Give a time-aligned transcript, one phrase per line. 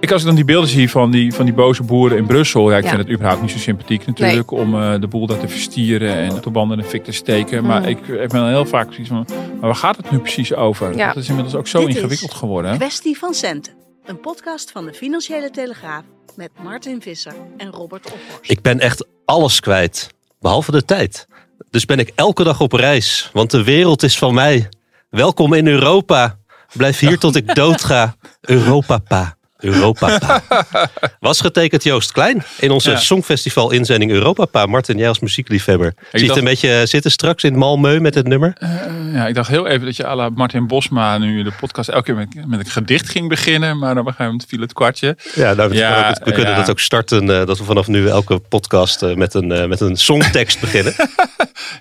[0.00, 2.70] Ik als ik dan die beelden zie van die, van die boze boeren in Brussel.
[2.70, 2.88] Ja, ik Ja.
[2.90, 4.50] vind het überhaupt niet zo sympathiek natuurlijk.
[4.50, 7.64] Om eh, de boel daar te verstieren en de banden in de fik te steken.
[7.64, 7.88] Maar Mhm.
[7.90, 10.96] ik, ik ben dan heel vaak zoiets van, maar waar gaat het nu precies over?
[10.96, 11.06] Ja.
[11.12, 12.70] Dat is inmiddels ook zo Dit is ingewikkeld geworden.
[12.70, 12.76] hè?
[12.76, 13.72] Kwestie van centen.
[14.04, 16.02] Een podcast van de Financiële Telegraaf
[16.34, 18.50] met Martin Visser en Robert Ophorst.
[18.50, 20.08] Ik ben echt alles kwijt,
[20.40, 21.26] behalve de tijd.
[21.70, 24.68] Dus ben ik elke dag op reis, want de wereld is van mij.
[25.10, 26.38] Welkom in Europa.
[26.76, 28.14] Blijf hier tot ik doodga.
[28.40, 29.35] Europa pa.
[29.58, 30.42] Europa pa.
[31.20, 32.96] Was getekend Joost Klein in onze Ja.
[32.96, 34.66] Songfestival inzending Europa pa.
[34.66, 35.94] Martin, jij als muziekliefhebber.
[35.96, 38.52] Zie je het dacht- een beetje zitten straks in Malmö met het nummer?
[38.58, 38.70] Eh,
[39.12, 42.02] ja, ik dacht heel even dat je à la Martin Bosma nu de podcast elke
[42.04, 43.78] keer met, met een gedicht ging beginnen.
[43.78, 45.16] Maar op een gegeven moment viel het kwartje.
[45.34, 46.56] Ja, nou, we, Ja, we kunnen ja.
[46.56, 47.30] dat ook starten.
[47.40, 50.94] eh, dat we vanaf nu elke podcast eh, met, een, eh, met een songtekst beginnen.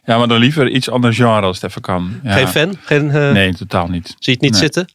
[0.05, 2.19] Ja, maar dan liever iets ander genre als het even kan.
[2.25, 2.77] Geen fan?
[2.83, 4.05] Geen, eh, Nee, totaal niet.
[4.07, 4.59] Zie je het niet Nee.
[4.61, 4.87] zitten?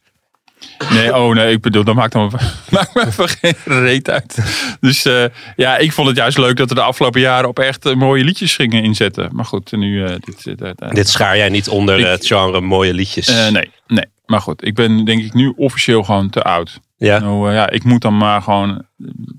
[0.89, 2.31] Nee, oh nee, ik bedoel, dat maakt, dan,
[2.69, 4.37] maakt me even geen reet uit.
[4.79, 5.23] Dus eh,
[5.55, 8.23] ja, ik vond het juist leuk dat we de afgelopen jaren op echt eh, mooie
[8.23, 9.29] liedjes gingen inzetten.
[9.31, 10.05] Maar goed, nu...
[10.05, 13.27] eh, dit, dit, Dit schaar jij niet onder Ik- het genre mooie liedjes.
[13.51, 14.05] nee, nee.
[14.25, 16.79] Maar goed, ik ben denk ik nu officieel gewoon te oud.
[16.97, 17.19] ja.
[17.19, 18.85] Nou, ja, ik moet dan maar gewoon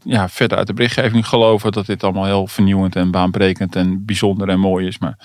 [0.05, 4.49] ja, verder uit de berichtgeving geloven dat dit allemaal heel vernieuwend en baanbrekend en bijzonder
[4.49, 4.99] en mooi is.
[4.99, 5.19] Maar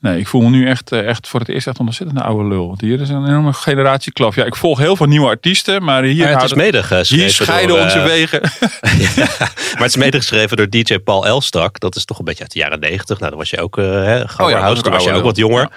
[0.00, 2.66] nee, ik voel me nu echt, eh, echt voor het eerst echt ontzettend oude lul.
[2.66, 4.34] Want hier is een enorme generatiekloof.
[4.34, 7.68] Ja, ik volg heel veel nieuwe artiesten, maar hier, Maar het is medegeschreven hier scheiden
[7.68, 8.40] door, onze eh, wegen.
[9.72, 11.80] Maar het is medegeschreven door DJ Paul Elstak.
[11.80, 13.18] Dat is toch een beetje uit de jaren negentig.
[13.18, 15.68] Nou, dan was je ook, eh hè, Oh ja, was je ook wat jonger.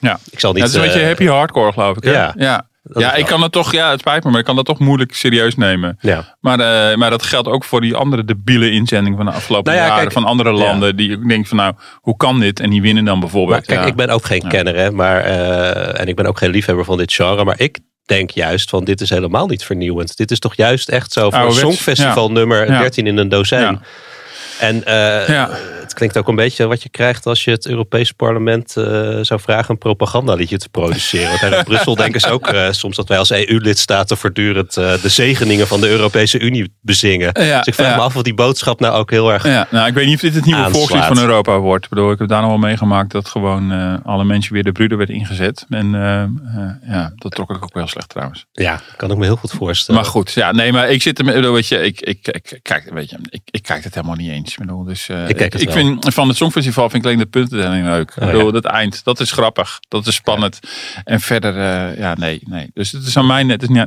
[0.00, 0.18] Ja.
[0.30, 0.64] Ik zal Ja, niet...
[0.64, 2.04] het is een beetje happy hardcore, geloof ik.
[2.04, 2.10] Hè?
[2.10, 2.34] ja.
[2.36, 2.66] ja.
[2.88, 4.78] Dat Ja, ik kan het toch, ja, het spijt me, maar ik kan dat toch
[4.78, 5.98] moeilijk serieus nemen.
[6.00, 6.36] Ja.
[6.40, 9.84] Maar, eh, maar dat geldt ook voor die andere debiele inzending van de afgelopen Nou
[9.84, 10.56] ja, jaren kijk, van andere ja.
[10.56, 10.96] landen.
[10.96, 12.60] Die ik denk van nou, hoe kan dit?
[12.60, 13.66] En die winnen dan Maar bijvoorbeeld.
[13.66, 13.86] kijk, ja.
[13.86, 16.96] ik ben ook geen kenner, hè, maar, eh, en ik ben ook geen liefhebber van
[16.96, 17.44] dit genre.
[17.44, 20.16] Maar ik denk juist van, dit is helemaal niet vernieuwend.
[20.16, 22.78] Dit is toch juist echt zo van een Ouderwets, songfestival nummer Ja.
[22.78, 23.80] 13 in een dozijn.
[24.58, 25.50] En eh, Ja.
[25.80, 28.84] het klinkt ook een beetje wat je krijgt als je het Europese parlement eh,
[29.22, 31.40] zou vragen een propagandaliedje te produceren.
[31.40, 35.66] Want in Brussel denken ze ook eh, soms dat wij als EU-lidstaten voortdurend de zegeningen
[35.66, 37.30] van de Europese Unie bezingen.
[37.42, 37.96] Ja, dus ik vraag ja.
[37.96, 39.46] me af of die boodschap nou ook heel erg...
[39.46, 41.84] Ja, nou, ik weet niet of dit het nieuwe volkslied van Europa wordt.
[41.84, 43.72] Ik bedoel, ik heb daar nog wel meegemaakt dat gewoon
[44.04, 45.66] alle mensen weer de brüder werd ingezet.
[45.68, 45.90] En
[46.86, 48.46] ja, dat trok ik ook wel slecht trouwens.
[48.52, 50.00] Ja, kan ik me heel goed voorstellen.
[50.00, 53.10] Maar goed, ja, nee, maar ik zit er, weet je, ik, ik, ik, kijk, weet
[53.10, 54.47] je, ik, ik kijk het helemaal niet eens.
[54.50, 58.10] Ik bedoel, dus, eh, Ik vind van het Songfestival vind ik alleen de puntentelling leuk.
[58.10, 58.52] Oh, ik bedoel, ja.
[58.52, 60.58] dat eind, dat is grappig, dat is spannend.
[61.04, 62.70] En verder, eh, ja, nee, nee.
[62.74, 63.78] Dus het is aan mij, het is, niet,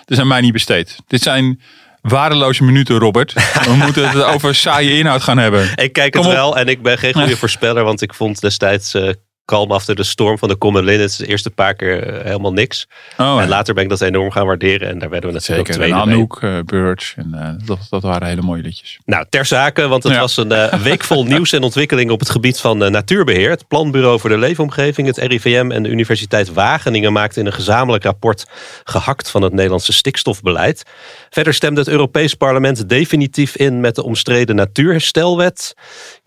[0.00, 0.96] het is aan mij niet besteed.
[1.06, 1.60] Dit zijn
[2.00, 3.32] waardeloze minuten, Robert.
[3.68, 5.68] We moeten het over saaie inhoud gaan hebben.
[5.74, 6.36] Ik kijk Kom het op.
[6.36, 9.10] wel en ik ben geen goede voorspeller, want ik vond destijds eh
[9.50, 12.86] Kalm After de Storm van de Common Linnets de eerste paar keer eh, helemaal niks.
[13.18, 15.82] Oh, En later ben ik dat enorm gaan waarderen en daar werden we natuurlijk Zeker,
[15.82, 16.10] ook tweede.
[16.10, 18.98] Anouk, Birch, en, eh, dat, dat waren hele mooie liedjes.
[19.04, 20.20] Nou, ter zake, want het Ja.
[20.20, 23.50] was een week vol nieuws en ontwikkeling op het gebied van eh, natuurbeheer.
[23.50, 28.04] Het Planbureau voor de Leefomgeving, het RIVM en de Universiteit Wageningen maakten in een gezamenlijk
[28.04, 28.46] rapport
[28.84, 30.82] gehakt van het Nederlandse stikstofbeleid.
[31.30, 35.74] Verder stemde het Europees Parlement definitief in met de omstreden Natuurherstelwet.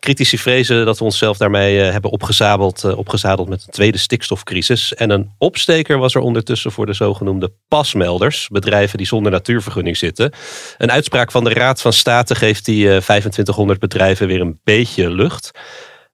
[0.03, 4.93] Critici vrezen dat we onszelf daarmee eh, hebben opgezadeld, eh, opgezadeld met een tweede stikstofcrisis.
[4.93, 10.31] En een opsteker was er ondertussen voor de zogenoemde pasmelders, bedrijven die zonder natuurvergunning zitten.
[10.77, 15.09] Een uitspraak van de Raad van State geeft die eh, 2500 bedrijven weer een beetje
[15.09, 15.51] lucht.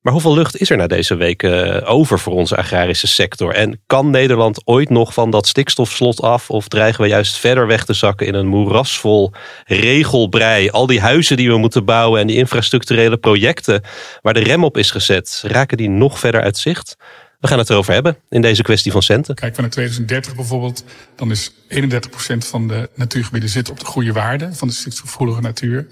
[0.01, 3.53] Maar hoeveel lucht is er na deze week eh, over voor onze agrarische sector?
[3.53, 6.49] En kan Nederland ooit nog van dat stikstofslot af?
[6.49, 9.31] Of dreigen we juist verder weg te zakken in een moerasvol
[9.65, 10.69] regelbrei?
[10.69, 13.83] Al die huizen die we moeten bouwen en die infrastructurele projecten
[14.21, 16.95] waar de rem op is gezet, raken die nog verder uit zicht?
[17.39, 19.35] We gaan het erover hebben in deze kwestie van centen.
[19.35, 20.83] Kijk we naar 2030 bijvoorbeeld,
[21.15, 25.87] dan is 31% van de natuurgebieden zit op de goede waarde van de stikstofgevoelige natuur.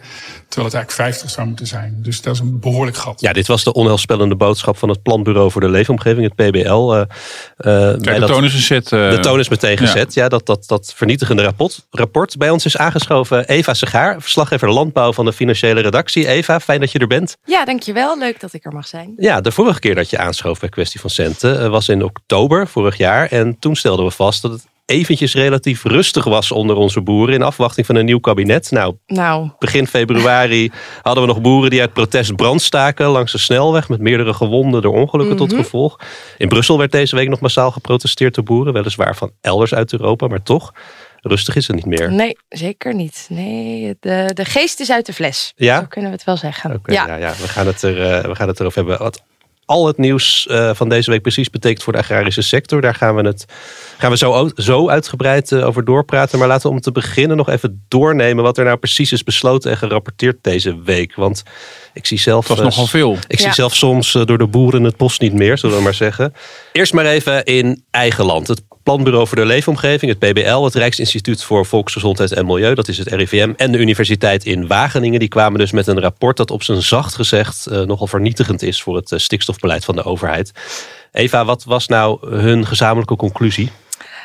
[0.47, 1.97] Terwijl het eigenlijk 50 zou moeten zijn.
[2.01, 3.21] Dus dat is een behoorlijk gat.
[3.21, 6.93] Ja, dit was de onheilspellende boodschap van het Planbureau voor de Leefomgeving, het PBL.
[6.93, 7.01] Uh,
[7.57, 8.91] Kijk, de dat, toon is gezet.
[8.91, 10.13] Uh, de toon is meteen gezet.
[10.13, 12.37] Ja, dat, dat, dat vernietigende rapport, rapport.
[12.37, 16.27] Bij ons is aangeschoven Eva Segaar, verslaggever landbouw van de financiële redactie.
[16.27, 17.37] Eva, fijn dat je er bent.
[17.45, 18.17] Ja, dankjewel.
[18.17, 19.13] Leuk dat ik er mag zijn.
[19.17, 21.36] Ja, de vorige keer dat je aanschoof bij kwestie van centen
[21.69, 23.27] was in oktober vorig jaar.
[23.31, 27.41] En toen stelden we vast dat het eventjes relatief rustig was onder onze boeren in
[27.41, 28.71] afwachting van een nieuw kabinet.
[28.71, 29.49] Nou, nou.
[29.59, 33.99] begin februari hadden we nog boeren die uit protest brand staken langs de snelweg met
[33.99, 35.61] meerdere gewonden door ongelukken tot Mhm.
[35.61, 35.99] gevolg.
[36.37, 40.27] In Brussel werd deze week nog massaal geprotesteerd door boeren, weliswaar van elders uit Europa,
[40.27, 40.71] maar toch.
[41.21, 42.11] Rustig is het niet meer.
[42.11, 43.25] Nee, zeker niet.
[43.29, 45.53] Nee, de, de geest is uit de fles.
[45.55, 45.79] Ja?
[45.79, 46.79] Zo kunnen we het wel zeggen.
[46.83, 47.15] Ja.
[47.15, 48.97] Ja, we, gaan het er, uh, we gaan het erover hebben.
[48.99, 49.21] Wat
[49.67, 52.81] al het nieuws uh, van deze week precies betekent voor de agrarische sector.
[52.81, 53.45] Daar gaan we het
[53.97, 56.39] gaan we zo, zo uitgebreid uh, over doorpraten.
[56.39, 59.71] Maar laten we om te beginnen nog even doornemen wat er nou precies is besloten
[59.71, 61.15] en gerapporteerd deze week.
[61.15, 61.43] Want
[61.93, 62.47] ik zie zelf.
[62.47, 63.17] Het was nogal veel.
[63.27, 63.43] Ik ja.
[63.43, 66.33] zie zelf soms uh, door de boeren het bos niet meer, zullen we maar zeggen.
[66.71, 68.47] Eerst maar even in eigen land.
[68.47, 72.97] Het Planbureau voor de Leefomgeving, het PBL, het Rijksinstituut voor Volksgezondheid en Milieu, dat is
[72.97, 76.63] het RIVM, en de Universiteit in Wageningen, die kwamen dus met een rapport dat op
[76.63, 80.51] zijn zacht gezegd uh, nogal vernietigend is voor het uh, stikstofbeleid van de overheid.
[81.11, 83.71] Eva, wat was nou hun gezamenlijke conclusie?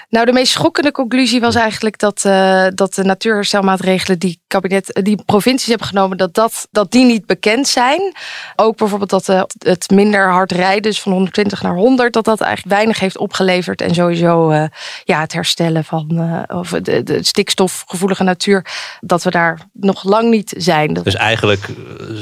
[0.09, 5.23] Nou, de meest schokkende conclusie was eigenlijk dat, uh, dat de natuurherstelmaatregelen die, kabinet, die
[5.27, 8.15] provincies hebben genomen, dat, dat, dat die niet bekend zijn.
[8.57, 12.41] Ook bijvoorbeeld dat uh, het minder hard rijden, dus van 120 naar 100, dat dat
[12.41, 13.81] eigenlijk weinig heeft opgeleverd.
[13.81, 14.65] En sowieso uh,
[15.05, 18.67] ja, het herstellen van of de, de, stikstofgevoelige natuur,
[19.01, 20.93] dat we daar nog lang niet zijn.
[20.93, 21.69] Dus eigenlijk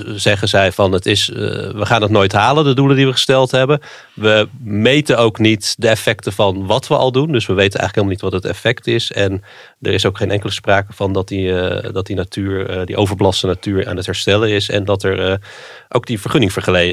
[0.06, 3.50] zeggen zij van het is, we gaan het nooit halen, de doelen die we gesteld
[3.50, 3.81] hebben.
[4.15, 7.32] We meten ook niet de effecten van wat we al doen.
[7.32, 9.12] Dus we weten eigenlijk helemaal niet wat het effect is.
[9.12, 9.43] En
[9.81, 12.96] er is ook geen enkele sprake van dat die, uh, dat die natuur, uh, die
[12.96, 14.70] overbelaste natuur aan het herstellen is.
[14.70, 15.37] En dat er uh,
[15.88, 16.20] ook die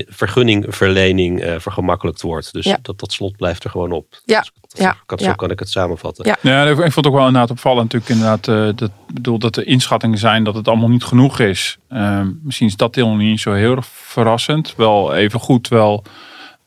[0.08, 2.54] vergunningverlening vergemakkelijkt wordt.
[2.54, 2.78] Dus ja.
[2.82, 4.22] dat, dat slot blijft er gewoon op.
[4.26, 4.40] Ja.
[4.40, 4.96] Dus, ja.
[5.06, 5.34] Kan, zo ja.
[5.34, 6.26] kan ik het samenvatten.
[6.26, 6.38] Ja.
[6.42, 7.94] ja, ik vond het ook wel inderdaad opvallend.
[7.94, 11.78] Natuurlijk inderdaad, dat, bedoel, dat er inschattingen zijn dat het allemaal niet genoeg is.
[12.44, 14.74] misschien is dat deel niet zo heel erg verrassend.
[14.76, 16.04] Wel even goed, wel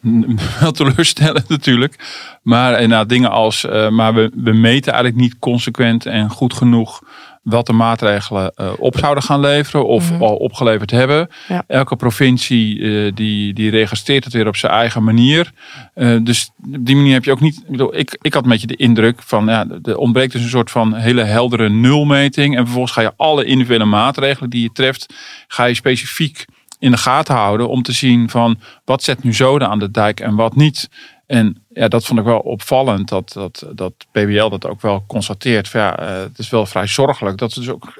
[0.60, 1.98] wel teleurstellend natuurlijk.
[2.42, 7.02] Maar inderdaad dingen als, uh, maar we, we meten eigenlijk niet consequent en goed genoeg
[7.42, 10.12] wat de maatregelen uh, op zouden gaan leveren of Mhm.
[10.12, 10.28] mm -hmm.
[10.28, 11.28] al opgeleverd hebben.
[11.48, 11.64] Ja.
[11.66, 15.52] Elke provincie uh, die, die registreert het weer op zijn eigen manier.
[16.22, 17.56] dus op die manier heb je ook niet.
[17.56, 20.48] Ik, bedoel, ik, ik had een beetje de indruk van ja, er ontbreekt dus een
[20.48, 22.56] soort van hele heldere nulmeting.
[22.56, 25.14] En vervolgens ga je alle individuele maatregelen die je treft,
[25.48, 26.44] ga je specifiek
[26.78, 30.20] in de gaten houden om te zien van wat zet nu zoden aan de dijk
[30.20, 30.88] en wat niet.
[31.30, 35.68] En ja, dat vond ik wel opvallend dat, dat, dat PBL dat ook wel constateert.
[35.68, 37.92] Van, ja, uh, het is wel vrij zorgelijk dat ze dus ook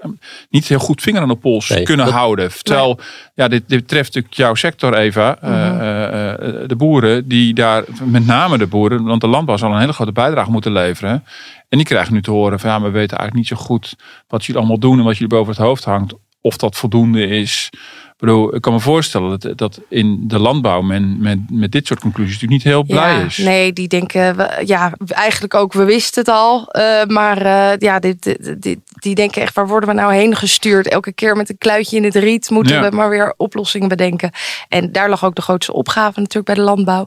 [0.49, 2.51] niet heel goed vinger aan de pols nee, kunnen dat, houden.
[2.63, 3.07] Terwijl, nee.
[3.35, 5.39] ja, dit, dit betreft natuurlijk jouw sector, Eva.
[5.45, 9.81] Uh, uh, de boeren die daar, met name de boeren, want de landbouw zal een
[9.81, 11.25] hele grote bijdrage moeten leveren.
[11.69, 13.97] En die krijgen nu te horen van ja, we weten eigenlijk niet zo goed
[14.29, 16.15] wat jullie allemaal doen en wat jullie boven het hoofd hangt.
[16.41, 17.71] Of dat voldoende is.
[18.21, 21.87] Ik bedoel, ik kan me voorstellen dat, dat in de landbouw men met, met dit
[21.87, 23.37] soort conclusies natuurlijk niet heel blij ja, is.
[23.37, 26.69] Nee, die denken, we, ja, eigenlijk ook, we wisten het al.
[26.73, 30.37] Uh, maar uh, ja, dit, dit, dit, die denken echt, waar worden we nou heen
[30.37, 30.89] gestuurd?
[30.89, 32.89] Elke keer met een kluitje in het riet moeten ja.
[32.89, 34.31] we maar weer oplossingen bedenken.
[34.69, 37.07] En daar lag ook de grootste opgave natuurlijk bij de landbouw.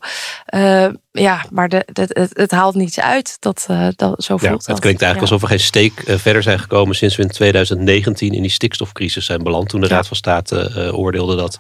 [0.56, 0.86] Uh,
[1.22, 3.38] ja, maar de, de, het, het, haalt niets uit.
[3.40, 3.66] Dat,
[3.96, 4.66] dat, zo voelt ja, dat.
[4.66, 5.36] Het klinkt eigenlijk ja.
[5.36, 9.44] alsof we geen steek verder zijn gekomen sinds we in 2019 in die stikstofcrisis zijn
[9.44, 9.70] beland.
[9.70, 11.60] Toen de Raad van State oordeelde dat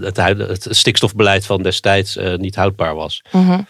[0.00, 3.22] het, het, stikstofbeleid van destijds niet houdbaar was.
[3.32, 3.66] Mm -hmm.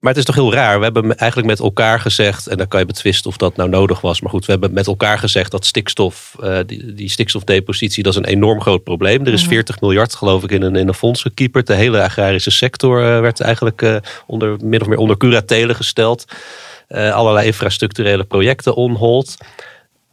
[0.00, 0.78] Maar het is toch heel raar.
[0.78, 4.00] We hebben eigenlijk met elkaar gezegd, en dan kan je betwisten of dat nou nodig
[4.00, 4.20] was.
[4.20, 8.18] Maar goed, we hebben met elkaar gezegd dat stikstof, uh, die, die, stikstofdepositie, dat is
[8.18, 9.26] een enorm groot probleem.
[9.26, 11.66] Er is 40 miljard, geloof ik, in een, in een fonds gekieperd.
[11.66, 16.24] De hele agrarische sector uh, werd eigenlijk uh, onder, min of meer onder curatele gesteld.
[16.88, 19.36] allerlei infrastructurele projecten on hold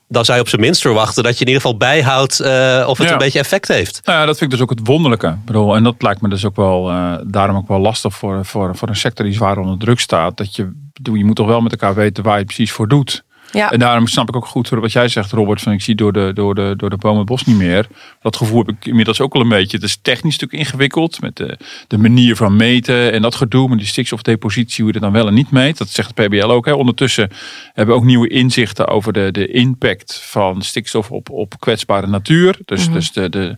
[0.08, 2.98] dan zou je op zijn minst verwachten dat je in ieder geval bijhoudt uh, of
[2.98, 3.14] het ja.
[3.14, 4.00] een beetje effect heeft.
[4.04, 5.28] Nou ja, dat vind ik dus ook het wonderlijke.
[5.28, 8.46] Ik bedoel, en dat lijkt me dus ook wel, uh, daarom ook wel lastig voor,
[8.46, 10.38] voor, voor een sector die zwaar onder druk staat.
[10.38, 10.72] Dat je,
[11.04, 13.24] je moet toch wel met elkaar weten waar je precies voor doet.
[13.52, 13.72] Ja.
[13.72, 15.62] En daarom snap ik ook goed wat jij zegt, Robert.
[15.62, 17.88] Van ik zie door de, door, de, door de bomen het bos niet meer.
[18.22, 19.78] Dat gevoel heb ik inmiddels ook al een beetje.
[19.78, 21.22] Het is technisch natuurlijk ingewikkeld.
[21.22, 23.70] Met de, de manier van meten en dat gedoe.
[23.70, 25.78] Met die stikstofdepositie, hoe je dat dan wel en niet meet.
[25.78, 26.66] Dat zegt het PBL ook.
[26.66, 26.72] Hè.
[26.74, 27.32] Ondertussen
[27.74, 32.58] hebben we ook nieuwe inzichten over de, de impact van stikstof op, op kwetsbare natuur.
[32.66, 32.94] Dus, Mhm.
[32.94, 33.56] dus de, de,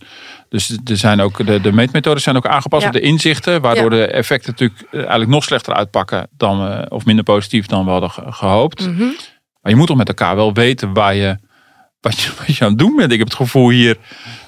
[0.48, 2.88] Dus er zijn ook, de, de meetmethoden zijn ook aangepast Ja.
[2.88, 3.60] op de inzichten.
[3.60, 3.96] Waardoor Ja.
[3.98, 6.28] de effecten natuurlijk eh, eigenlijk nog slechter uitpakken.
[6.36, 8.86] Dan, of minder positief dan we hadden ge- gehoopt.
[8.88, 9.04] Mhm.
[9.60, 11.38] Maar je moet toch met elkaar wel weten waar je,
[12.00, 13.12] wat, je, wat je aan het doen bent.
[13.12, 13.96] Ik heb het gevoel hier,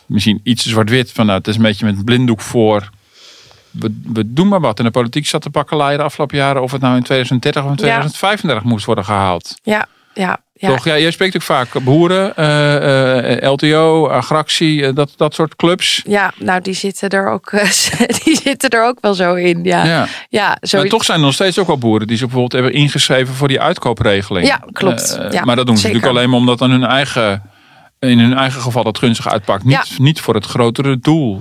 [0.07, 1.13] misschien iets zwart-wit.
[1.13, 2.91] Van nou, het is een beetje met een blinddoek voor.
[3.71, 4.79] We, we doen maar wat.
[4.79, 6.63] En de politiek zat te pakken de afgelopen jaren.
[6.63, 9.55] Of het nou in 2030 of in 2035 moest worden gehaald.
[9.63, 10.69] Ja, ja, ja.
[10.69, 10.85] Toch?
[10.85, 16.03] Ja, jij spreekt ook vaak boeren, eh, eh, LTO, agractie, eh, dat, dat soort clubs.
[16.07, 17.51] Ja, nou die zitten er ook,
[18.25, 19.65] die zitten er ook wel zo in.
[19.65, 20.57] Ja, ja, Ja.
[20.61, 23.35] zo Maar toch zijn er nog steeds ook wel boeren die zich bijvoorbeeld hebben ingeschreven
[23.35, 24.47] voor die uitkoopregeling.
[24.47, 25.19] Ja, klopt.
[25.31, 25.97] Ja, maar dat doen ze zeker.
[25.97, 27.43] natuurlijk alleen maar omdat dan hun eigen,
[27.99, 29.65] in hun eigen geval dat gunstig uitpakt.
[29.65, 31.41] Niet, niet voor het grotere doel.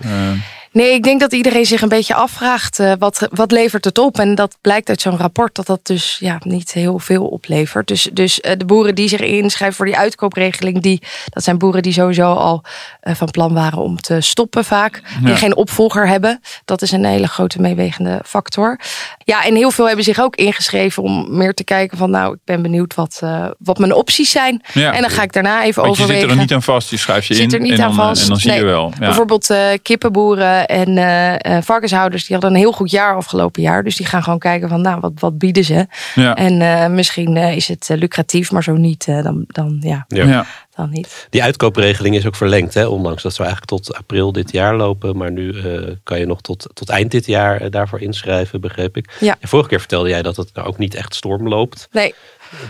[0.74, 4.20] Nee, ik denk dat iedereen zich een beetje afvraagt eh, wat, wat levert het op.
[4.20, 7.88] En dat blijkt uit zo'n rapport dat dat dus ja, niet heel veel oplevert.
[7.88, 11.82] Dus, dus eh, de boeren die zich inschrijven voor die uitkoopregeling, die, dat zijn boeren
[11.82, 12.64] die sowieso al
[13.02, 15.02] eh, van plan waren om te stoppen vaak.
[15.24, 16.42] Die geen opvolger hebben.
[16.66, 18.80] Dat is een hele grote meewegende factor.
[19.24, 22.40] Ja, en heel veel hebben zich ook ingeschreven om meer te kijken van nou, ik
[22.46, 23.22] ben benieuwd wat,
[23.60, 24.62] wat mijn opties zijn.
[24.74, 24.94] ja.
[24.94, 26.30] En dan ga ik daarna even Want je overwegen.
[26.30, 28.06] zit er niet aan vast, je schrijft je Zit in er niet en, aan dan,
[28.06, 28.22] vast.
[28.22, 28.60] en dan zie Nee.
[28.60, 28.92] je wel.
[29.00, 29.00] Ja.
[29.06, 33.84] Bijvoorbeeld kippenboeren en eh, eh, varkenshouders, die hadden een heel goed jaar afgelopen jaar.
[33.84, 35.88] Dus die gaan gewoon kijken van, nou, wat, wat bieden ze?
[36.16, 36.36] Ja.
[36.36, 40.26] En eh, misschien eh, is het lucratief, maar zo niet, eh, dan, dan, ja, Ja.
[40.26, 40.46] Ja.
[40.76, 41.28] dan niet.
[41.30, 42.86] Die uitkoopregeling is ook verlengd, hè?
[42.86, 45.18] ondanks dat ze eigenlijk tot april dit jaar lopen.
[45.18, 49.16] Maar nu eh, kan je nog tot, tot eind dit jaar daarvoor inschrijven, begreep ik.
[49.20, 49.36] Ja.
[49.40, 51.88] En vorige keer vertelde jij dat het nou ook niet echt storm loopt.
[51.92, 52.14] Nee,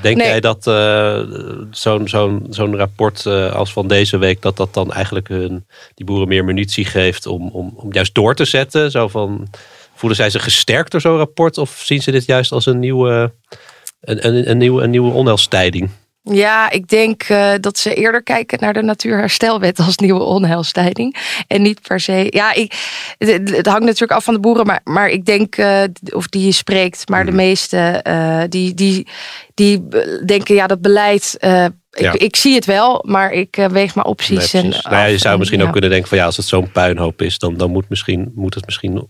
[0.01, 0.27] Denk Nee.
[0.27, 1.19] jij dat eh,
[1.71, 6.05] zo'n zo'n zo'n rapport eh, als van deze week, dat dat dan eigenlijk hun, die
[6.05, 8.91] boeren meer munitie geeft om, om, om juist door te zetten?
[8.91, 9.47] Zo van,
[9.95, 11.57] voelen zij zich gesterkt door zo'n rapport?
[11.57, 13.31] Of zien ze dit juist als een nieuwe,
[14.01, 15.89] een, een, een nieuwe, een nieuwe onheilstijding?
[16.23, 21.15] Ja, ik denk eh, dat ze eerder kijken naar de Natuurherstelwet als nieuwe onheilstijding.
[21.47, 22.27] En niet per se.
[22.29, 22.73] Ja, ik,
[23.17, 26.45] het, het hangt natuurlijk af van de boeren, maar, maar ik denk, eh, of die
[26.45, 29.07] je spreekt, maar de meeste eh, die, die,
[29.53, 29.87] die
[30.25, 31.37] denken, ja, dat beleid.
[31.39, 31.71] Ja.
[31.91, 34.51] ik, ik zie het wel, maar ik weeg mijn opties.
[34.51, 35.65] Nee, en nou ja, je zou en- misschien ja.
[35.65, 38.53] ook kunnen denken van ja, als het zo'n puinhoop is, dan, dan moet, misschien, moet
[38.55, 39.09] het misschien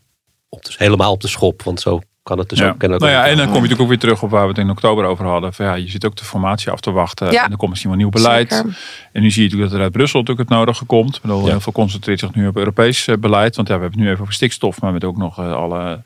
[0.49, 1.63] op de, helemaal op de schop.
[1.63, 2.69] Want zo kan het dus Ja.
[2.69, 3.11] ook kennelijk.
[3.11, 4.69] Nou ja, en dan kom je natuurlijk ook weer terug op waar we het in
[4.69, 5.53] oktober over hadden.
[5.53, 7.31] Van ja, je zit ook de formatie af te wachten.
[7.31, 7.43] Ja.
[7.45, 8.53] En er komt misschien wel nieuw beleid.
[8.53, 8.77] Zeker.
[9.11, 11.15] En nu zie je natuurlijk dat er uit Brussel natuurlijk het nodige komt.
[11.15, 11.49] Ik bedoel, Ja.
[11.49, 13.55] Heel veel concentreert zich nu op Europees eh, beleid.
[13.55, 14.81] Want ja, we hebben het nu even over stikstof.
[14.81, 16.03] Maar met ook nog eh, alle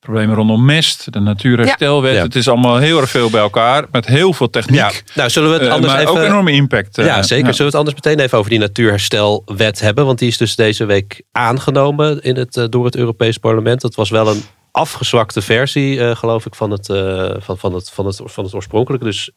[0.00, 1.12] problemen rondom mest.
[1.12, 2.14] De natuurherstelwet.
[2.14, 2.22] Ja.
[2.22, 3.84] Het is allemaal heel erg veel bij elkaar.
[3.92, 4.78] Met heel veel techniek.
[4.78, 6.12] Ja, nou zullen we het Eh, anders maar even...
[6.12, 6.96] ook enorme impact.
[6.96, 7.46] Ja, zeker.
[7.46, 7.52] ja.
[7.52, 10.06] Zullen we het anders meteen even over die natuurherstelwet hebben?
[10.06, 13.80] Want die is dus deze week aangenomen in het, door het Europees Parlement.
[13.80, 17.90] Dat was wel een afgezwakte versie, eh, geloof ik, van het, eh, van, van, het,
[17.90, 19.06] van, het, van het oorspronkelijke.
[19.06, 19.30] Dus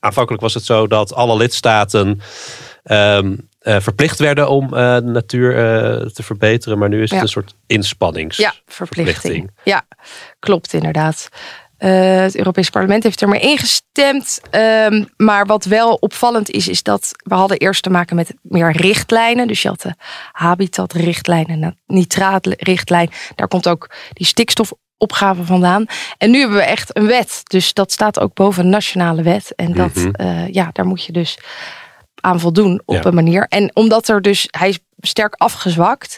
[0.00, 2.20] aanvankelijk was het zo dat alle lidstaten
[2.82, 5.54] ehm, eh, verplicht werden om de natuur
[6.12, 6.78] te verbeteren.
[6.78, 7.20] Maar nu is het Ja.
[7.20, 8.66] een soort inspanningsverplichting.
[8.66, 9.50] Ja, verplichting.
[9.64, 9.86] Ja,
[10.38, 11.28] klopt inderdaad.
[11.80, 14.40] Eh, het Europees Parlement heeft ermee ingestemd.
[14.50, 18.72] Ehm, maar wat wel opvallend is, is dat we hadden eerst te maken met meer
[18.72, 19.46] richtlijnen.
[19.46, 19.94] Dus je had de
[20.32, 23.10] habitatrichtlijn en de nitraatrichtlijn.
[23.34, 25.84] Daar komt ook die stikstofopgave vandaan.
[26.18, 27.40] En nu hebben we echt een wet.
[27.44, 29.52] Dus dat staat ook boven een nationale wet.
[29.56, 30.10] En dat, Mhm.
[30.10, 31.38] eh, ja, daar moet je dus
[32.20, 33.04] aan voldoen op Ja.
[33.04, 33.46] een manier.
[33.48, 36.16] En omdat er dus, hij is sterk afgezwakt.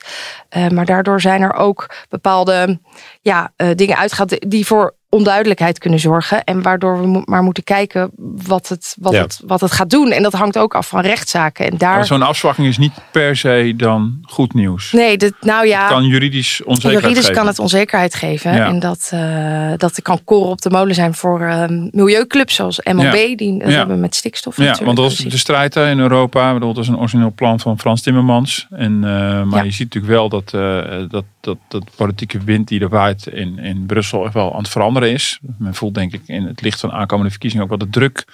[0.49, 2.81] eh, maar daardoor zijn er ook bepaalde
[3.21, 6.45] ja, dingen uitgehaald die voor onduidelijkheid kunnen zorgen.
[6.45, 8.11] En waardoor we maar moeten kijken
[8.47, 9.21] wat het, wat, Ja.
[9.23, 10.11] het, wat het gaat doen.
[10.11, 11.71] En dat hangt ook af van rechtszaken.
[11.71, 11.95] En daar.
[11.95, 14.93] Maar zo'n afzwakking is niet per se dan goed nieuws.
[14.93, 15.89] Nee, dit, nou ja.
[15.89, 17.39] kan juridisch onzekerheid Juridisch geven.
[17.41, 18.55] kan het onzekerheid geven.
[18.55, 18.67] Ja.
[18.67, 23.15] En dat, eh, dat kan koren op de molen zijn voor eh, milieuclubs zoals MLB.
[23.15, 23.37] Ja.
[23.37, 23.77] Die dat Ja.
[23.77, 25.31] hebben met stikstof Ja, want dat was gezien.
[25.31, 26.59] de strijd in Europa.
[26.59, 28.67] Dat is een origineel plan van Frans Timmermans.
[28.71, 29.63] En, eh, maar Ja.
[29.63, 33.27] je ziet natuurlijk wel dat, eh, dat, dat, dat de politieke wind die er waait
[33.27, 35.39] in, in Brussel echt wel aan het veranderen is.
[35.59, 38.25] Men voelt denk ik in het licht van aankomende verkiezingen ook wel de druk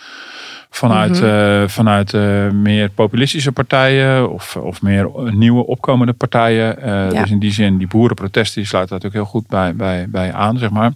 [0.71, 1.25] vanuit, Mhm.
[1.25, 6.79] eh, vanuit eh, meer populistische partijen of, of meer nieuwe opkomende partijen.
[6.83, 7.21] Eh, Ja.
[7.23, 10.33] Dus in die zin, die boerenprotesten die sluiten daar natuurlijk heel goed bij, bij, bij
[10.33, 10.93] aan, zeg maar.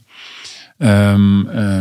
[0.79, 1.81] Eh,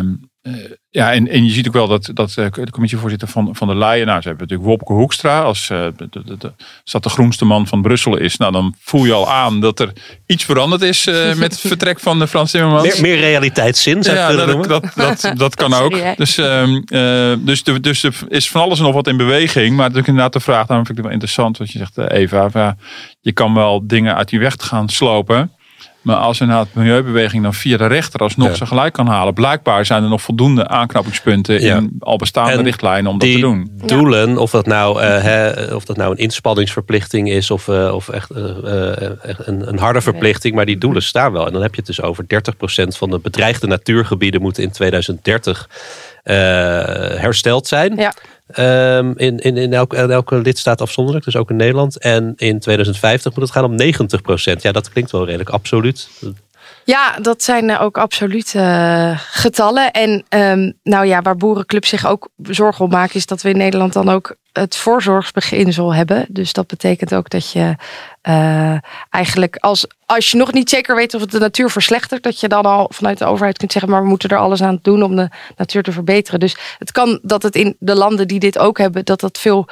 [0.89, 3.75] ja, en, en je ziet ook wel dat, dat eh, de commissievoorzitter van, van de
[3.75, 7.10] Leyen, nou, ze hebben natuurlijk Wopke Hoekstra, als, eh, de, de, de- als dat de
[7.10, 9.91] groenste man van Brussel is, nou, dan voel je al aan dat er
[10.25, 12.83] iets veranderd is eh, met het vertrek van de Frans Timmermans.
[12.83, 16.17] Meer, meer realiteitszin zou je Ja, dat, dat, dat, dat kan ook.
[16.17, 19.69] Dus, ehm, eh, dus, de, dus er is van alles en nog wat in beweging.
[19.69, 22.19] Maar natuurlijk inderdaad de vraag, daarom vind ik het wel interessant wat je zegt, eh,
[22.19, 22.75] Eva.
[23.19, 25.51] je kan wel dingen uit die weg gaan slopen.
[26.01, 28.55] Maar als inderdaad de milieubeweging dan via de rechter alsnog Ja.
[28.55, 29.34] zijn gelijk kan halen.
[29.34, 31.75] Blijkbaar zijn er nog voldoende aanknopingspunten Ja.
[31.75, 33.72] in al bestaande En richtlijnen om dat te doen.
[33.86, 38.10] doelen, of dat nou, eh, hè, of dat nou een inspanningsverplichting is of, eh, of
[38.10, 41.46] echt eh, echt een, een harde verplichting, maar die doelen staan wel.
[41.48, 45.70] En dan heb je het dus over 30% van de bedreigde natuurgebieden moeten in 2030
[46.24, 46.36] eh,
[47.20, 47.96] hersteld zijn.
[47.96, 48.13] Ja.
[48.53, 52.00] Ehm, in, in, in, elke, elke lidstaat afzonderlijk, dus ook in Nederland.
[52.00, 53.75] En in 2050 moet het gaan om
[54.58, 54.62] 90%.
[54.62, 56.10] Ja, dat klinkt wel redelijk absoluut.
[56.84, 59.91] Ja, dat zijn eh, ook absoluut eh, getallen.
[59.91, 63.58] En ehm, nou ja, waar boerenclubs zich ook zorgen om maken, is dat we in
[63.58, 66.25] Nederland dan ook het voorzorgsbeginsel hebben.
[66.29, 67.75] Dus dat betekent ook dat je
[68.22, 68.75] eh,
[69.10, 72.48] eigenlijk als, als je nog niet zeker weet of het de natuur verslechtert, dat je
[72.48, 75.15] dan al vanuit de overheid kunt zeggen, maar we moeten er alles aan doen om
[75.15, 76.39] de natuur te verbeteren.
[76.39, 79.68] Dus het kan dat het in de landen die dit ook hebben, dat dat veel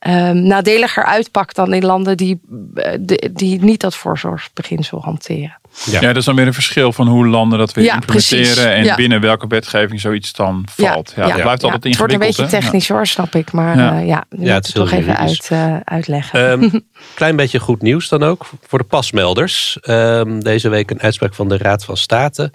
[0.00, 2.40] ehm, nadeliger uitpakt dan in landen die,
[2.74, 5.58] eh, de- die niet dat voorzorgsbeginsel hanteren.
[5.84, 6.00] Ja.
[6.00, 8.44] dat is dan weer een verschil van hoe landen dat weer Ja, implementeren.
[8.44, 8.64] precies.
[8.64, 8.94] En Ja.
[8.94, 11.12] binnen welke wetgeving zoiets dan valt.
[11.16, 12.36] Ja, dat blijft altijd Het wordt een ingewikkeld.
[12.46, 12.62] beetje hè?
[12.62, 13.52] technisch hoor, snap ik.
[13.52, 13.92] Maar Ja.
[13.92, 16.50] ja, ja nu Ja, moet het ik is toch even uit, eh, uitleggen.
[16.50, 16.78] Ehm
[17.14, 19.78] klein beetje goed nieuws dan ook voor de pasmelders.
[19.80, 22.52] Ehm, deze week een uitspraak van de Raad van State.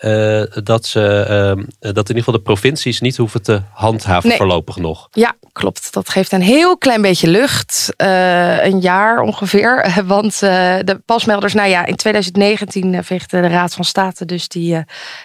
[0.00, 4.36] Eh, dat, ze, ehm, dat in ieder geval de provincies niet hoeven te handhaven Nee.
[4.38, 5.08] voorlopig nog.
[5.12, 5.92] Ja, klopt.
[5.92, 7.92] Dat geeft een heel klein beetje lucht.
[7.96, 9.92] Eh, een jaar ongeveer.
[10.06, 14.48] Want eh, de pasmelders, nou ja, in 2019 eh, veegde de Raad van State dus
[14.48, 14.82] die, eh,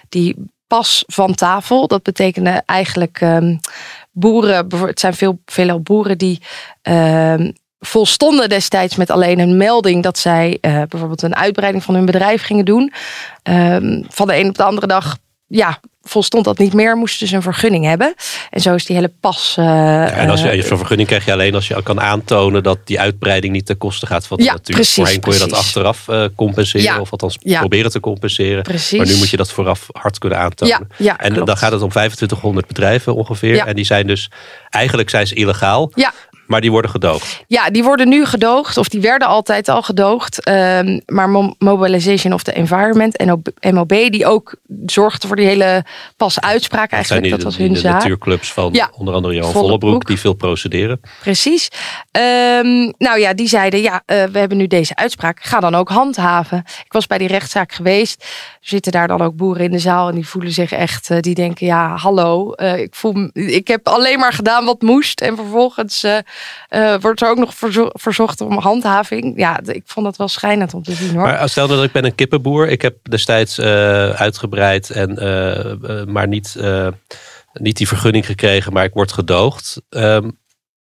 [0.09, 0.35] die
[0.67, 1.87] pas van tafel.
[1.87, 3.55] Dat betekende eigenlijk ehm,
[4.11, 6.41] boeren, het zijn veel, veelal boeren die
[6.81, 7.51] ehm,
[7.85, 12.41] volstonden destijds met alleen een melding dat zij eh, bijvoorbeeld een uitbreiding van hun bedrijf
[12.43, 12.93] gingen doen.
[13.43, 17.35] Ehm, van de een op de andere dag, ja, volstond dat niet meer, moesten ze
[17.35, 18.13] een vergunning hebben.
[18.49, 19.55] En zo is die hele pas.
[19.57, 22.77] eh, en als je, eh, zo'n vergunning krijg je alleen als je kan aantonen dat
[22.83, 24.75] die uitbreiding niet ten koste gaat van de Ja, natuur.
[24.75, 26.99] precies, Voorheen kon je dat achteraf compenseren, Ja.
[26.99, 27.59] of althans Ja.
[27.59, 28.63] proberen te compenseren.
[28.63, 28.97] Precies.
[28.97, 30.87] Maar nu moet je dat vooraf hard kunnen aantonen.
[30.97, 31.47] Ja, ja en klopt.
[31.47, 33.55] dan gaat het om 2500 bedrijven ongeveer.
[33.55, 33.65] Ja.
[33.65, 34.29] En die zijn dus,
[34.69, 36.13] eigenlijk zijn ze illegaal, Ja,
[36.47, 37.43] maar die worden gedoogd.
[37.47, 40.43] Ja, die worden nu gedoogd, of die werden altijd al gedoogd.
[40.43, 45.83] Ehm, maar Mo- Mobilization of the Environment, NOB, MOB, die ook zorgde voor die hele
[46.17, 47.23] pas uitspraak Dat zijn eigenlijk.
[47.23, 47.93] die, Dat was hun de zaak.
[47.93, 48.89] natuurclubs van Ja.
[48.97, 49.79] onder andere Johan Vollebroek.
[49.81, 50.99] Vollebroek, die veel procederen.
[51.19, 51.69] Precies.
[52.11, 55.39] Ehm, nou ja, die zeiden, ja, eh, we hebben nu deze uitspraak.
[55.43, 56.57] Ga dan ook handhaven.
[56.85, 58.21] Ik was bij die rechtszaak geweest.
[58.61, 61.19] Er zitten daar dan ook boeren in de zaal en die voelen zich echt, eh,
[61.19, 65.21] die denken, ja, hallo, eh, ik, voel, ik heb alleen maar gedaan wat moest.
[65.21, 66.05] En vervolgens
[66.69, 69.37] eh, wordt er ook nog verzo- verzocht om handhaving.
[69.37, 71.23] Ja, ik vond dat wel schijnend om te zien hoor.
[71.23, 72.67] Maar eh, stel dat ik ben een kippenboer.
[72.67, 75.13] Ik heb destijds eh, uitgebreid, en,
[76.11, 76.55] maar niet,
[77.53, 79.81] niet die vergunning gekregen, maar ik word gedoogd.
[79.89, 80.29] Ehm,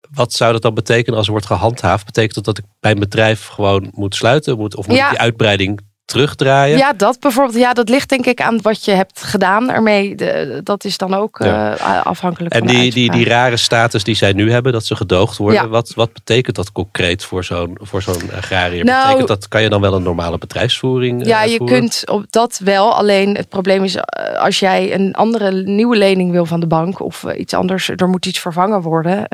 [0.09, 2.05] wat zou dat dan betekenen als er wordt gehandhaafd?
[2.05, 4.57] Betekent dat dat ik mijn bedrijf gewoon moet sluiten?
[4.57, 5.03] Moet, of moet Ja.
[5.05, 6.77] ik die uitbreiding terugdraaien?
[6.77, 7.57] Ja, dat bijvoorbeeld.
[7.57, 10.15] Ja, dat ligt denk ik aan wat je hebt gedaan ermee.
[10.15, 11.77] De- dat is dan ook Ja.
[11.77, 14.95] eh, afhankelijk En van die, die, die rare status die zij nu hebben, dat ze
[14.95, 15.61] gedoogd worden.
[15.61, 15.67] Ja.
[15.67, 18.83] Wat, wat betekent dat concreet voor zo'n voor zo'n agrariër?
[18.85, 21.79] Nou- betekent dat, kan je dan wel een normale bedrijfsvoering Ja, eh, je voeren?
[21.79, 22.93] kunt op dat wel.
[22.95, 26.99] Alleen het probleem is eh, als jij een andere nieuwe lening wil van de bank
[26.99, 29.27] of iets anders, er moet iets vervangen worden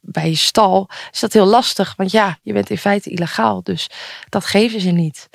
[0.00, 1.94] bij je stal, is dat heel lastig.
[1.96, 3.90] Want ja, je bent in feite illegaal, dus
[4.28, 5.28] dat geven ze niet.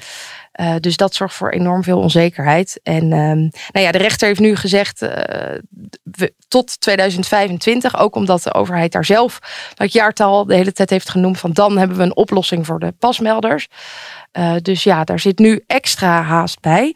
[0.61, 2.79] Eh, dus dat zorgt voor enorm veel onzekerheid.
[2.83, 3.39] En ehm,
[3.71, 5.57] nou ja, de rechter heeft nu gezegd eh,
[6.03, 9.39] we- tot 2025, ook omdat de overheid daar zelf
[9.75, 12.91] dat jaartal de hele tijd heeft genoemd van dan hebben we een oplossing voor de
[12.99, 13.67] pasmelders.
[14.31, 16.95] Eh, dus ja, daar zit nu extra haast bij.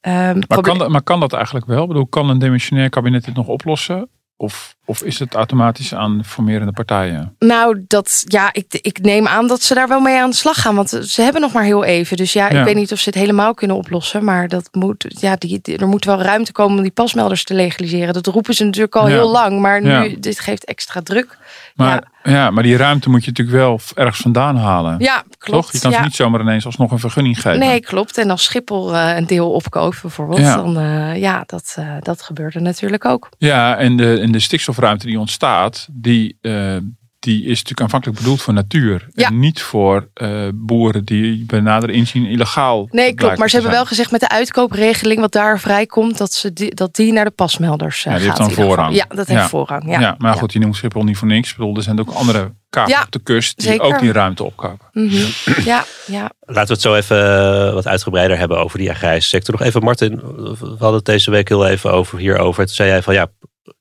[0.00, 1.82] Ehm, Maar kan, dat, maar kan dat eigenlijk wel?
[1.82, 4.08] Ik bedoel, kan een demissionair kabinet dit nog oplossen?
[4.36, 7.34] Of, of is het automatisch aan formerende partijen?
[7.38, 10.60] Nou, dat, ja, ik, ik neem aan dat ze daar wel mee aan de slag
[10.60, 10.74] gaan.
[10.74, 12.16] Want ze hebben nog maar heel even.
[12.16, 12.58] Dus ja, Ja.
[12.58, 14.24] ik weet niet of ze het helemaal kunnen oplossen.
[14.24, 18.14] Maar dat moet, ja, die, er moet wel ruimte komen om die pasmelders te legaliseren.
[18.14, 19.14] Dat roepen ze natuurlijk al Ja.
[19.14, 19.60] heel lang.
[19.60, 20.08] Maar nu, Ja.
[20.18, 21.38] dit geeft extra druk.
[21.74, 22.50] Maar, ja.
[22.50, 24.96] maar die ruimte moet je natuurlijk wel ergens vandaan halen.
[24.98, 25.62] Ja, klopt.
[25.64, 25.72] Toch?
[25.72, 27.58] Je kan ze niet zomaar ineens alsnog een vergunning geven.
[27.58, 28.18] Nee, klopt.
[28.18, 30.56] En als Schiphol eh, een deel opkoopt bijvoorbeeld, Ja.
[30.56, 33.28] dan uh, ja, dat, uh, dat gebeurde natuurlijk ook.
[33.38, 34.38] Ja, en de, en de
[34.76, 36.76] stikstofruimte die ontstaat, die, uh,
[37.18, 39.06] die is natuurlijk aanvankelijk bedoeld voor natuur.
[39.14, 39.26] Ja.
[39.26, 42.88] En niet voor uh, boeren die bij nader inzien illegaal.
[42.90, 43.38] Nee, klopt.
[43.38, 46.94] Maar ze hebben wel gezegd met de uitkoopregeling wat daar vrijkomt, dat, ze die, dat
[46.94, 48.38] die naar de pasmelders uh, ja, die gaat.
[48.38, 48.94] heeft dan voorrang.
[48.94, 49.90] Ja, dat heeft voorrang.
[49.90, 50.00] Ja.
[50.00, 51.50] ja maar goed, je noemt Schiphol niet voor niks.
[51.50, 53.84] Ik bedoel, er zijn ook andere kapen Ja, op de kust die zeker.
[53.84, 54.86] ook die ruimte opkopen.
[54.92, 55.64] Mm -hmm.
[55.64, 56.30] Ja, ja.
[56.40, 59.54] Laten we het zo even wat uitgebreider hebben over die agrarische sector.
[59.58, 60.16] Nog even, Martin,
[60.58, 62.66] we hadden het deze week heel even over hierover.
[62.66, 63.26] Toen zei jij van ja,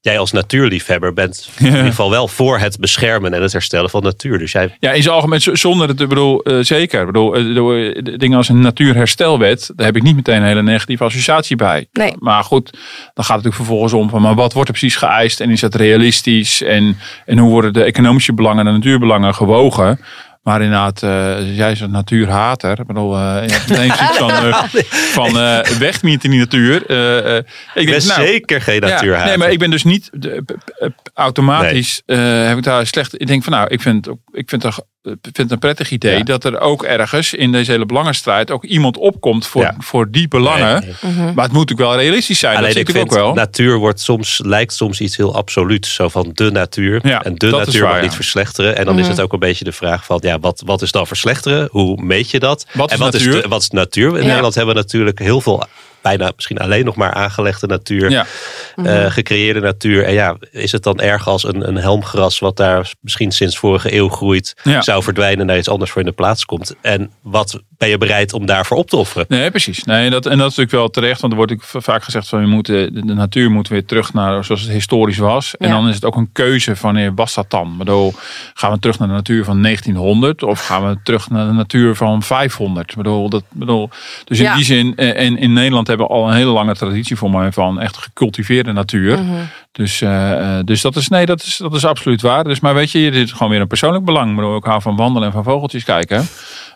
[0.02, 4.04] jij als natuurliefhebber bent in ieder geval wel voor het beschermen en het herstellen van
[4.04, 4.39] natuur.
[4.39, 4.76] Dus jij...
[4.80, 7.00] Ja, in zijn algemeen zonder het, ik bedoel, eh, zeker.
[7.00, 11.04] Ik bedoel, eh, dingen als een natuurherstelwet, daar heb ik niet meteen een hele negatieve
[11.04, 11.88] associatie bij.
[11.91, 12.13] Nee.
[12.19, 15.39] Maar goed, dan gaat het natuurlijk vervolgens om van, maar wat wordt er precies geëist
[15.39, 20.00] en is dat realistisch en, en hoe worden de economische belangen en de natuurbelangen gewogen?
[20.46, 22.80] Maar inderdaad, eh, jij is een natuurhater.
[22.80, 24.64] Ik bedoel, meteen zoiets van, eh,
[25.18, 25.34] van
[25.80, 26.76] weg met die natuur.
[27.74, 29.28] Ik ben nou, zeker geen ja, natuurhater.
[29.28, 30.44] nee, maar ik ben dus niet de-
[31.14, 32.02] automatisch
[32.48, 33.22] heb ik daar slecht.
[33.22, 34.74] Ik denk van nou, ik vind, ook- ik vind, ik
[35.22, 36.24] vind het een prettig idee Ja.
[36.24, 39.76] dat er ook ergens in deze hele belangenstrijd ook iemand opkomt voor, Ja.
[39.80, 40.82] voor die belangen.
[41.02, 41.34] Nee, nee.
[41.34, 42.52] Maar het moet natuurlijk wel realistisch zijn.
[42.58, 43.34] Alleen dat zie ik ik vind, ook wel.
[43.34, 45.94] natuur wordt soms, lijkt soms iets heel absoluuts.
[45.94, 47.08] Zo van de natuur.
[47.08, 48.04] Ja, en de natuur waar, mag ja.
[48.04, 48.78] niet verslechteren.
[48.78, 51.08] En dan is het ook een beetje de vraag van, ja, wat, wat is dan
[51.08, 51.68] verslechteren?
[51.72, 52.65] Hoe meet je dat?
[52.74, 53.36] Wat is en wat natuur?
[53.36, 54.10] is, de, wat is natuur?
[54.10, 54.26] In Ja.
[54.28, 55.63] Nederland hebben we natuurlijk heel veel,
[56.06, 58.10] bijna misschien alleen nog maar aangelegde natuur.
[58.10, 58.26] ja.
[58.76, 60.04] eh, gecreëerde natuur.
[60.04, 63.94] En ja, is het dan erg als een, een helmgras wat daar misschien sinds vorige
[63.96, 64.82] eeuw groeit, Ja.
[64.82, 66.76] zou verdwijnen en daar iets anders voor in de plaats komt?
[66.82, 69.26] En wat ben je bereid om daarvoor op te offeren?
[69.30, 69.84] Nee, precies.
[69.84, 71.22] Nee, dat, en dat is natuurlijk wel terecht.
[71.22, 74.44] Want er wordt ook vaak gezegd van we moeten, de, natuur moet weer terug naar
[74.44, 75.58] zoals het historisch was.
[75.58, 77.72] En dan is het ook een keuze wanneer was dat dan?
[77.72, 78.14] Ik bedoel,
[78.54, 81.96] gaan we terug naar de natuur van 1900 of gaan we terug naar de natuur
[81.96, 82.90] van 500?
[82.90, 83.90] Ik bedoel, dat, bedoel,
[84.26, 84.56] dus in Ja.
[84.56, 87.52] die zin, eh, en in Nederland hebben we al een hele lange traditie voor mij
[87.52, 89.20] van echt gecultiveerde natuur.
[89.72, 92.44] Dus, eh, eh, dus dat is, nee, dat is, dat is absoluut waar.
[92.44, 94.36] Dus, maar weet je, dit is gewoon weer een persoonlijk belang.
[94.36, 96.28] Bedoel, ik hou van wandelen en van vogeltjes kijken.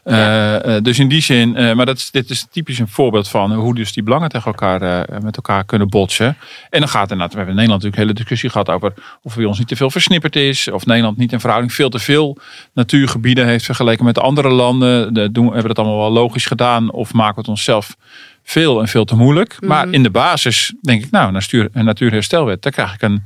[0.04, 3.28] Eh, eh, dus in die zin, eh, maar dat is, dit is typisch een voorbeeld
[3.30, 6.38] van hoe dus die belangen tegen elkaar, met elkaar kunnen botsen.
[6.70, 9.36] En dan gaat inderdaad, we hebben in Nederland natuurlijk een hele discussie gehad over of
[9.36, 10.68] bij ons niet te veel versnipperd is.
[10.72, 12.38] Of Nederland niet in verhouding veel te veel
[12.74, 15.14] natuurgebieden heeft vergeleken met andere landen.
[15.14, 17.96] De, doen, hebben we dat allemaal wel logisch gedaan of maken we het onszelf
[18.44, 19.58] veel en veel te moeilijk.
[19.60, 23.24] Maar in de basis denk ik, nou, natuur, een natuurherstelwet, daar krijg ik een,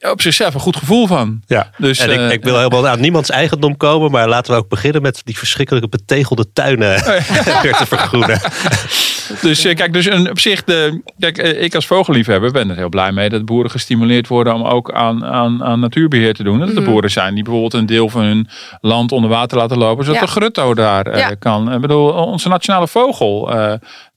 [0.00, 1.42] op zichzelf een goed gevoel van.
[1.46, 4.58] Ja, Dus, en ik, eh, ik wil helemaal aan niemands eigendom komen, maar laten we
[4.58, 6.88] ook beginnen met die verschrikkelijke betegelde tuinen
[7.62, 8.40] weer te vergroenen.
[9.40, 12.76] Dus eh, kijk, dus een, op zich, de, kijk, eh, ik als vogelliefhebber ben er
[12.76, 16.60] heel blij mee dat boeren gestimuleerd worden om ook aan, aan, aan natuurbeheer te doen.
[16.60, 18.48] En dat er boeren zijn die bijvoorbeeld een deel van hun
[18.80, 20.26] land onder water laten lopen, zodat Ja.
[20.26, 21.34] de grutto daar eh, Ja.
[21.34, 21.72] kan.
[21.72, 23.72] Ik bedoel, onze nationale vogel, eh,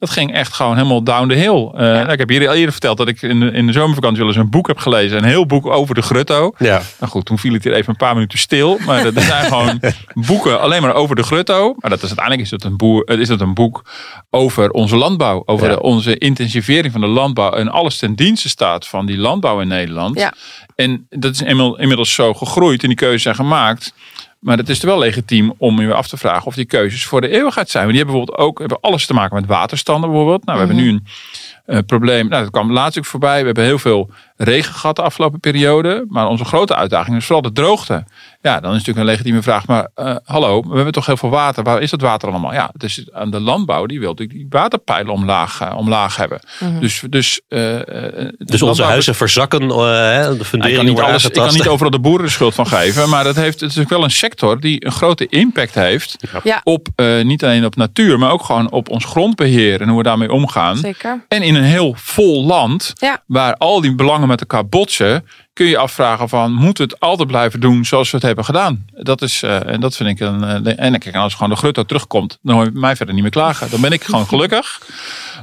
[0.06, 1.70] dat ging echt gewoon helemaal down the hill.
[1.76, 4.28] Eh, ik heb hier al eerder verteld dat ik in de, in de zomervakantie wel
[4.28, 6.52] eens een boek heb gelezen, een heel boek over de grutto.
[6.58, 6.82] Ja.
[7.00, 8.78] Nou goed, toen viel het hier even een paar minuten stil.
[8.86, 9.80] Maar dat zijn gewoon
[10.13, 11.76] boeken alleen maar over de grutto.
[11.80, 13.86] Maar dat is, uiteindelijk is het een, boer, eh, is het een boek
[14.30, 15.44] over onze landbouw.
[15.46, 15.74] Over Ja.
[15.76, 17.52] de- onze intensivering van de landbouw.
[17.52, 20.20] En alles ten dienste staat van die landbouw in Nederland.
[20.20, 20.34] Ja.
[20.76, 23.94] En dat is inmiddels zo gegroeid en die keuzes zijn gemaakt.
[24.46, 27.28] Maar het is wel legitiem om je af te vragen of die keuzes voor de
[27.28, 27.84] eeuwigheid zijn.
[27.84, 30.46] Want die hebben bijvoorbeeld ook hebben alles te maken met waterstanden bijvoorbeeld.
[30.46, 31.06] Nou, we hebben nu een
[31.66, 32.28] eh, probleem.
[32.28, 33.40] Nou, dat kwam laatst ook voorbij.
[33.40, 36.06] We hebben heel veel regen gehad de afgelopen periode.
[36.10, 38.04] Maar onze grote uitdaging is vooral de droogte.
[38.46, 39.68] Ja, dan is natuurlijk een legitieme vraag.
[39.68, 41.64] Maar eh, hallo, we hebben toch heel veel water.
[41.64, 42.54] Waar is dat water allemaal?
[42.54, 43.86] Ja, het is aan de landbouw.
[43.86, 46.40] Die wil natuurlijk die waterpijlen omlaag, eh, omlaag hebben.
[46.80, 51.00] Dus, dus, eh, eh, Dus onze huizen verzakken, hè, de nou, ik, fundering kan niet
[51.00, 53.10] alles, ik kan niet overal de boeren de schuld van geven.
[53.10, 56.18] Maar dat heeft, het is ook wel een sector die een grote impact heeft.
[56.44, 56.62] Ja.
[56.64, 59.82] Op eh, niet alleen op natuur, maar ook gewoon op ons grondbeheer.
[59.82, 60.78] En hoe we daarmee omgaan.
[60.78, 61.26] Zeker.
[61.28, 63.24] En in een heel vol land, Ja.
[63.28, 67.28] waar al die belangen met elkaar botsen, kun je afvragen van, moeten we het altijd
[67.28, 68.86] blijven doen zoals we het hebben gedaan?
[68.94, 71.84] Dat is, eh, en dat vind ik een, eh, en kijk, als gewoon de grutto
[71.84, 73.70] terugkomt, dan hoor je mij verder niet meer klagen.
[73.70, 74.82] Dan ben ik gewoon gelukkig.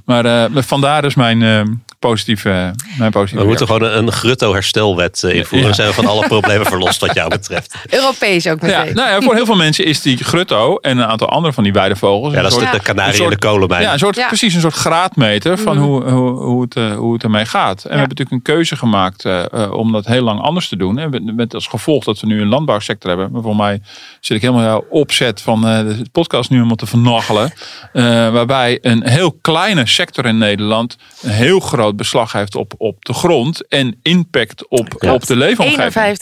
[0.05, 5.35] Maar eh, vandaar dus mijn positieve, mijn positieve We moeten gewoon een, een grutto-herstelwet eh,
[5.35, 5.59] invoeren.
[5.59, 5.65] Ja.
[5.67, 7.75] Dan zijn we van alle problemen verlost wat jou betreft.
[7.91, 8.95] Europees ook Ja, meteen.
[8.95, 11.73] nou ja, voor heel veel mensen is die grutto en een aantal andere van die
[11.73, 12.35] weidevogels.
[12.35, 13.83] Ja, dat is een de, kanarie soort- in de kolenmijn.
[13.83, 14.27] Ja, een soort, Ja.
[14.27, 17.77] precies een soort graadmeter van hoe, hoe, hoe, het, eh, hoe het ermee gaat.
[17.85, 20.77] En we hebben natuurlijk een keuze gemaakt eh, eh, om dat heel lang anders te
[20.77, 20.99] doen.
[20.99, 23.31] En met, met als gevolg dat we nu een landbouwsector hebben.
[23.33, 23.81] Maar voor mij
[24.21, 27.53] zit ik helemaal jouw opzet van eh, de podcast nu helemaal te vernachelen.
[27.93, 33.05] Eh, waarbij een heel kleine sector in Nederland een heel groot beslag heeft op, op
[33.05, 33.69] de grond.
[33.69, 36.19] En impact op, op de leefomgeving.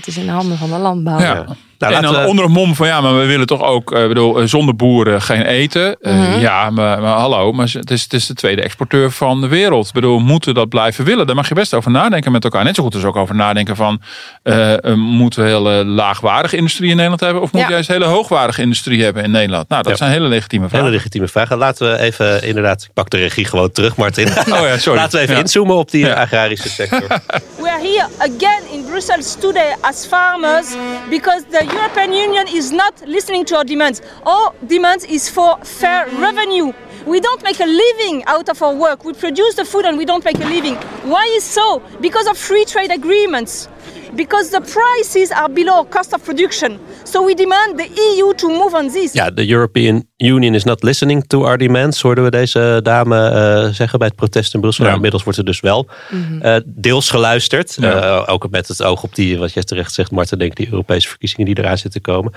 [0.00, 1.18] 51% is in de handen van de landbouw.
[1.18, 1.46] Ja.
[1.78, 4.06] Nou, en dan we- onder het mom van ja, maar we willen toch ook, eh,
[4.08, 5.96] bedoel, eh, zonder boeren geen eten.
[6.00, 6.40] Eh, Mhm.
[6.40, 9.86] Ja, maar, maar hallo, maar het is, het is de tweede exporteur van de wereld.
[9.86, 11.26] Ik bedoel, moeten we dat blijven willen?
[11.26, 12.64] Daar mag je best over nadenken met elkaar.
[12.64, 14.00] Net zo goed als ook over nadenken van,
[14.96, 17.42] moeten we hele laagwaardige industrie in Nederland hebben?
[17.42, 17.66] Of moet Ja.
[17.66, 19.68] je juist hele hoogwaardige industrie hebben in Nederland?
[19.68, 19.98] Nou, dat Ja.
[19.98, 20.94] zijn hele legitieme Hele vragen.
[20.96, 21.58] legitieme vragen.
[21.58, 24.28] Laten we even inderdaad, ik pak de regie gewoon terug, Martin.
[24.46, 24.98] Oh ja, sorry.
[24.98, 25.40] Laten we even Ja.
[25.40, 26.14] inzoomen op die Ja.
[26.14, 27.00] agrarische sector.
[27.62, 30.66] We are here again in Brussels today as farmers
[31.10, 34.00] because the European Union is not listening to our demands.
[34.24, 36.72] Our demand is for fair revenue.
[37.06, 39.04] We don't make a living out of our work.
[39.04, 40.76] We produce the food and we don't make a living.
[41.08, 41.82] Why is so?
[42.00, 43.68] Because of free trade agreements.
[44.16, 46.78] Because the prices are below cost of production.
[47.04, 49.12] So we demand the EU to move on this.
[49.12, 53.74] Ja, de European Union is not listening to our demands, hoorden we deze dame uh,
[53.74, 54.84] zeggen bij het protest in Brussel.
[54.84, 54.90] Ja.
[54.90, 56.42] Nou, inmiddels wordt er dus wel mm-hmm.
[56.42, 57.76] uh, deels geluisterd.
[57.80, 58.04] Ja.
[58.04, 61.08] Uh, ook met het oog op die, wat jij terecht zegt, Martin, denk die Europese
[61.08, 62.32] verkiezingen die eraan zitten komen.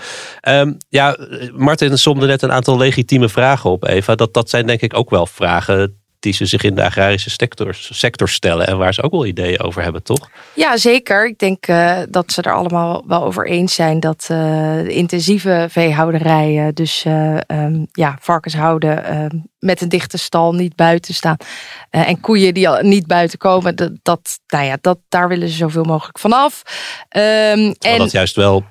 [0.49, 1.17] Um, ja,
[1.55, 4.15] Martin somde net een aantal legitieme vragen op, Eva.
[4.15, 7.75] Dat, dat zijn denk ik ook wel vragen die ze zich in de agrarische sector,
[7.75, 10.29] sector stellen en waar ze ook wel ideeën over hebben, toch?
[10.53, 11.27] Ja, zeker.
[11.27, 14.37] Ik denk uh, dat ze er allemaal wel over eens zijn dat uh,
[14.73, 17.05] de intensieve veehouderij, dus
[17.47, 21.37] um, ja, varkens houden ehm, met een dichte stal, niet buiten staan
[21.89, 25.55] en koeien die al niet buiten komen, dat, dat, nou ja, dat, daar willen ze
[25.55, 26.61] zoveel mogelijk vanaf.
[27.09, 28.63] Um, en dat juist wel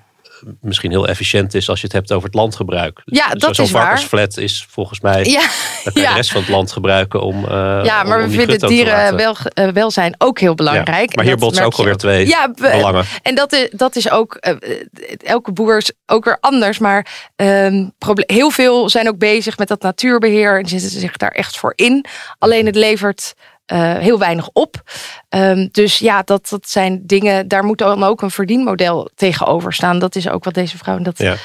[0.61, 3.03] misschien heel efficiënt is als je het hebt over het landgebruik.
[3.05, 3.83] Ja, dat Zo'n is waar.
[3.83, 5.49] varkensflat is volgens mij ja,
[5.93, 6.15] de ja.
[6.15, 7.45] rest van het land gebruiken om.
[7.45, 7.51] Uh,
[7.85, 11.09] ja, maar om, om we vinden dierenwelzijn uh, ook heel belangrijk.
[11.09, 13.05] Ja, maar hier botsen ook alweer twee ja, belangen.
[13.23, 14.81] En dat is, dat is ook, uh,
[15.25, 16.79] elke boer is ook weer anders.
[16.79, 21.59] Maar um, heel veel zijn ook bezig met dat natuurbeheer en zetten zich daar echt
[21.59, 22.05] voor in.
[22.39, 23.35] Alleen het levert
[23.73, 24.83] uh, heel weinig op.
[25.31, 29.99] Um, dus ja, dat, dat zijn dingen, daar moet dan ook een verdienmodel tegenover staan.
[29.99, 30.99] Dat is ook wat deze vrouw.
[30.99, 31.33] Dat, ja.
[31.33, 31.37] Uh,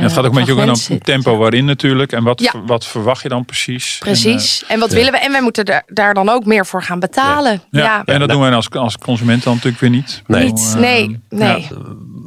[0.00, 2.12] het gaat ook een beetje om het tempo waarin natuurlijk.
[2.12, 2.52] En wat, ja.
[2.66, 3.96] wat verwacht je dan precies?
[3.98, 4.60] Precies.
[4.60, 5.18] En, uh, en wat willen we?
[5.18, 7.62] En wij moeten daar, daar dan ook meer voor gaan betalen.
[7.70, 7.82] Ja.
[7.82, 8.04] ja.
[8.04, 10.22] En dat doen wij als, als consument dan natuurlijk weer niet.
[10.26, 11.20] Nee, niet, nee.
[11.28, 11.68] nee.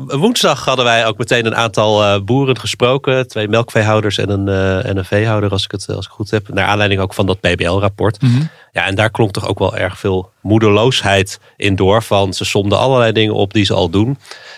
[0.05, 3.27] Woensdag hadden wij ook meteen een aantal boeren gesproken.
[3.27, 4.47] Twee melkveehouders en een,
[4.83, 6.47] en een veehouder, als ik het als ik goed heb.
[6.49, 8.21] Naar aanleiding ook van dat PBL-rapport.
[8.21, 8.49] Mm -hmm.
[8.71, 12.03] Ja, en daar klonk toch ook wel erg veel moedeloosheid in door.
[12.03, 14.17] Van ze somden allerlei dingen op die ze al doen.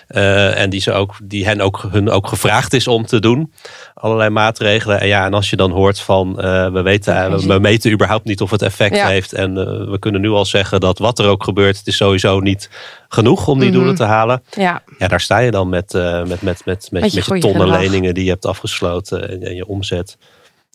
[0.10, 3.54] Uh, en die, ze ook, die hen ook, hun ook gevraagd is om te doen.
[3.94, 5.00] Allerlei maatregelen.
[5.00, 8.26] En ja, en als je dan hoort van uh, we, weten, we, we meten überhaupt
[8.26, 9.08] niet of het effect ja.
[9.08, 9.34] heeft.
[9.34, 12.40] En uh, we kunnen nu al zeggen dat wat er ook gebeurt, het is sowieso
[12.40, 12.70] niet
[13.08, 13.84] genoeg om die mm -hmm.
[13.84, 14.44] doelen te halen.
[14.50, 14.84] Ja.
[14.98, 17.70] ja, daar sta je dan met, met, met, met, met, met, je, met je tonnen
[17.70, 20.18] leningen die je hebt afgesloten en, en je omzet.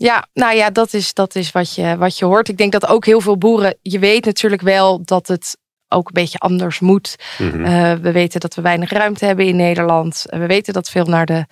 [0.01, 2.49] Ja, nou ja, dat is, dat is wat, je, wat je hoort.
[2.49, 5.57] Ik denk dat ook heel veel boeren, je weet natuurlijk wel dat het
[5.89, 7.17] ook een beetje anders moet.
[7.39, 7.65] Mm -hmm.
[7.65, 10.25] uh, we weten dat we weinig ruimte hebben in Nederland.
[10.27, 11.47] We weten dat veel naar de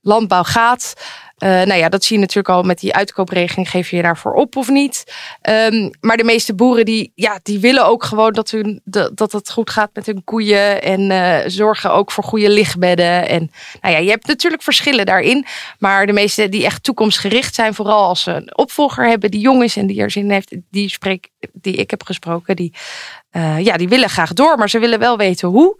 [0.00, 0.94] landbouw gaat.
[1.42, 3.70] Uh, nou ja, dat zie je natuurlijk al met die uitkoopregeling.
[3.70, 5.04] Geef je je daarvoor op of niet?
[5.48, 9.32] Um, maar de meeste boeren die, ja, die willen ook gewoon dat, hun, de, dat
[9.32, 10.82] het goed gaat met hun koeien.
[10.82, 13.28] En uh, zorgen ook voor goede lichtbedden.
[13.28, 13.50] En
[13.80, 15.46] nou ja, je hebt natuurlijk verschillen daarin.
[15.78, 19.62] Maar de meeste die echt toekomstgericht zijn, vooral als ze een opvolger hebben die jong
[19.62, 22.72] is en die er zin heeft, die, spreek, die ik heb gesproken, die,
[23.32, 25.76] uh, ja, die willen graag door, maar ze willen wel weten hoe.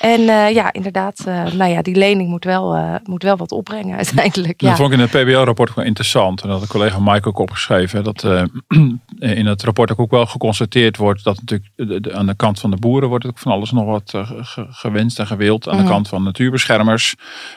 [0.00, 3.96] En uh, ja, inderdaad, uh, nou ja, die lening moet wel, moet wel wat opbrengen
[4.04, 4.60] uiteindelijk.
[4.60, 4.68] Ja.
[4.68, 6.42] Dat vond ik in het PBL-rapport wel interessant.
[6.42, 8.04] En dat de collega Mike ook opgeschreven.
[8.04, 8.22] Dat
[9.18, 12.70] in het rapport ook wel geconstateerd wordt dat natuurlijk de, de, aan de kant van
[12.70, 15.68] de boeren wordt ook van alles nog wat ge, gewenst en gewild.
[15.68, 15.82] Aan mm.
[15.82, 17.14] de kant van natuurbeschermers.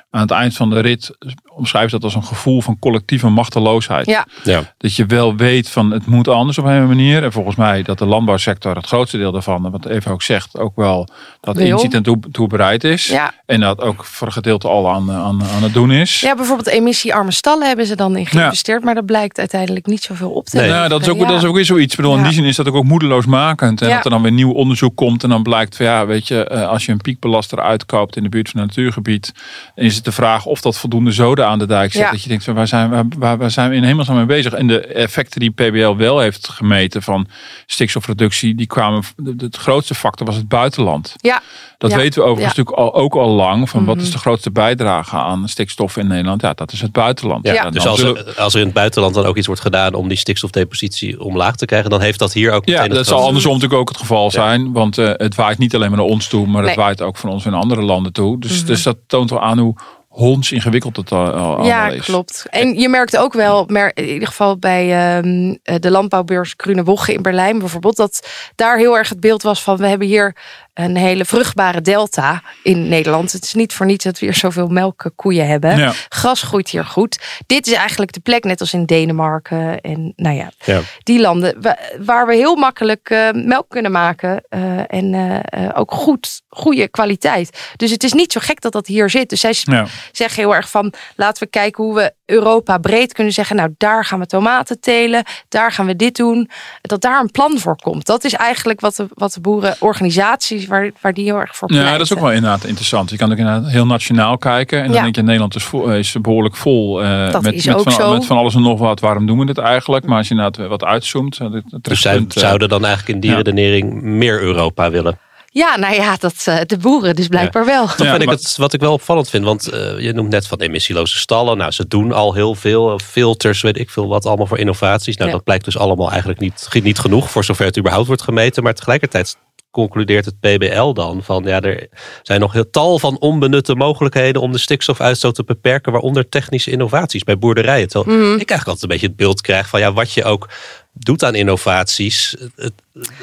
[0.10, 1.18] Aan het eind van de rit
[1.60, 4.06] omschrijft dat als een gevoel van collectieve machteloosheid.
[4.06, 4.28] Ja.
[4.44, 4.74] Ja.
[4.78, 7.24] Dat je wel weet van het moet anders op een manier.
[7.24, 10.76] En volgens mij dat de landbouwsector het grootste deel daarvan, wat even ook zegt, ook
[10.76, 11.10] wel
[11.42, 11.66] dat Wil.
[11.66, 13.08] inziet en toe, toe bereid is.
[13.08, 13.34] Ja.
[13.46, 16.20] En dat ook voor een gedeelte al aan, aan, aan het doen is.
[16.20, 18.86] Ja, bijvoorbeeld emissiearme stallen hebben ze dan in geïnvesteerd, ja.
[18.86, 20.68] maar dat blijkt uiteindelijk niet zoveel op te nee.
[20.68, 21.28] Ja, dat is ook, ja.
[21.28, 21.92] dat is ook weer zoiets.
[21.92, 23.82] Ik bedoel, in die zin is dat ook, ook moedeloosmakend.
[23.82, 26.68] En dat er dan weer nieuw onderzoek komt en dan blijkt van ja, weet je,
[26.68, 29.34] als je een piekbelaster uitkoopt in de buurt van een natuurgebied,
[29.76, 32.12] is het de vraag of dat voldoende zoden aan de dijk zet.
[32.12, 34.54] Dat je denkt, waar zijn, waar, waar, waar zijn we in hemelsnaam mee bezig?
[34.54, 37.28] En de effecten die PBL wel heeft gemeten van
[37.66, 39.04] stikstofreductie, die kwamen,
[39.38, 41.14] het grootste factor was het buitenland.
[41.18, 41.42] Ja.
[41.78, 41.98] Dat ja.
[41.98, 42.62] weten we overigens ja.
[42.62, 43.70] natuurlijk al, ook al lang.
[43.70, 43.96] Van mm -hmm.
[43.96, 46.42] wat is de grootste bijdrage aan stikstof in Nederland?
[46.42, 47.46] Ja, dat is het buitenland.
[47.48, 47.70] Ja, ja.
[47.70, 50.18] Dus als er, als er in het buitenland dan ook iets wordt gedaan om die
[50.18, 53.90] stikstofdepositie omlaag te krijgen, dan heeft dat hier ook Ja, dat zal andersom natuurlijk ook
[53.90, 54.72] het geval zijn.
[54.72, 56.70] Want uh, het waait niet alleen maar naar ons toe, maar nee.
[56.70, 58.40] het waait ook van ons in andere landen toe.
[58.40, 58.66] Dus, mm -hmm.
[58.66, 59.76] dus dat toont wel aan hoe
[60.10, 62.06] honds ingewikkeld het al, al ja, is.
[62.06, 62.46] klopt.
[62.50, 67.22] En je merkt ook wel, in ieder geval bij um, de landbouwbeurs Grüne Woche in
[67.22, 70.36] Berlijn bijvoorbeeld, dat daar heel erg het beeld was van we hebben hier
[70.80, 73.32] een hele vruchtbare delta in Nederland.
[73.32, 75.78] Het is niet voor niets dat we hier zoveel melkkoeien hebben.
[75.78, 75.94] Ja.
[76.10, 77.20] Gras groeit hier goed.
[77.46, 80.82] Dit is eigenlijk de plek, net als in Denemarken en nou ja, ja.
[81.04, 81.58] die landen
[82.00, 87.74] waar we heel makkelijk uh, melk kunnen maken uh, en uh, ook goed, goede kwaliteit.
[87.76, 89.30] Dus het is niet zo gek dat dat hier zit.
[89.30, 89.86] Dus zij ja.
[90.12, 94.06] zeggen heel erg van laten we kijken hoe we Europa breed kunnen zeggen, nou daar
[94.06, 96.50] gaan we tomaten telen, daar gaan we dit doen.
[96.82, 98.06] Dat daar een plan voor komt.
[98.06, 101.74] Dat is eigenlijk wat de, wat de boerenorganisaties waar, waar die heel erg voor Ja,
[101.76, 101.98] pleiten.
[102.00, 103.10] dat is ook wel inderdaad interessant.
[103.10, 104.78] Je kan ook inderdaad heel nationaal kijken.
[104.80, 105.02] En dan Ja.
[105.02, 107.04] denk je, Nederland is, vol, is behoorlijk vol.
[107.04, 109.00] eh, Dat met, is met, ook van, met van alles en nog wat.
[109.00, 110.06] Waarom doen we dit eigenlijk?
[110.06, 111.38] Maar als je inderdaad wat uitzoomt.
[111.40, 113.36] eh, het- Dus zij eh, zouden dan eigenlijk in die ja.
[113.36, 115.18] redenering meer Europa willen.
[115.52, 116.34] Ja, nou ja, dat,
[116.66, 117.86] de boeren dus blijkbaar wel.
[117.88, 119.44] Toch Ja, vind ik het wat ik wel opvallend vind.
[119.46, 119.64] Want
[120.00, 121.58] je noemt net van emissieloze stallen.
[121.58, 123.00] Nou, ze doen al heel veel.
[123.04, 125.18] Filters, weet ik veel wat allemaal voor innovaties.
[125.18, 125.36] Nou, Ja.
[125.36, 127.32] dat blijkt dus allemaal eigenlijk niet, niet genoeg.
[127.32, 128.64] Voor zover het überhaupt wordt gemeten.
[128.64, 129.38] Maar tegelijkertijd
[129.72, 131.88] concludeert het PBL dan van ja, er
[132.22, 137.24] zijn nog heel tal van onbenutte mogelijkheden om de stikstofuitstoot te beperken, waaronder technische innovaties
[137.24, 137.88] bij boerderijen.
[137.88, 138.26] Terwijl Mhm.
[138.26, 140.50] ik eigenlijk altijd een beetje het beeld krijg van ja, wat je ook
[140.94, 142.36] doet aan innovaties.
[142.56, 142.74] Het,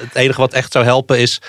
[0.00, 1.40] het enige wat echt zou helpen is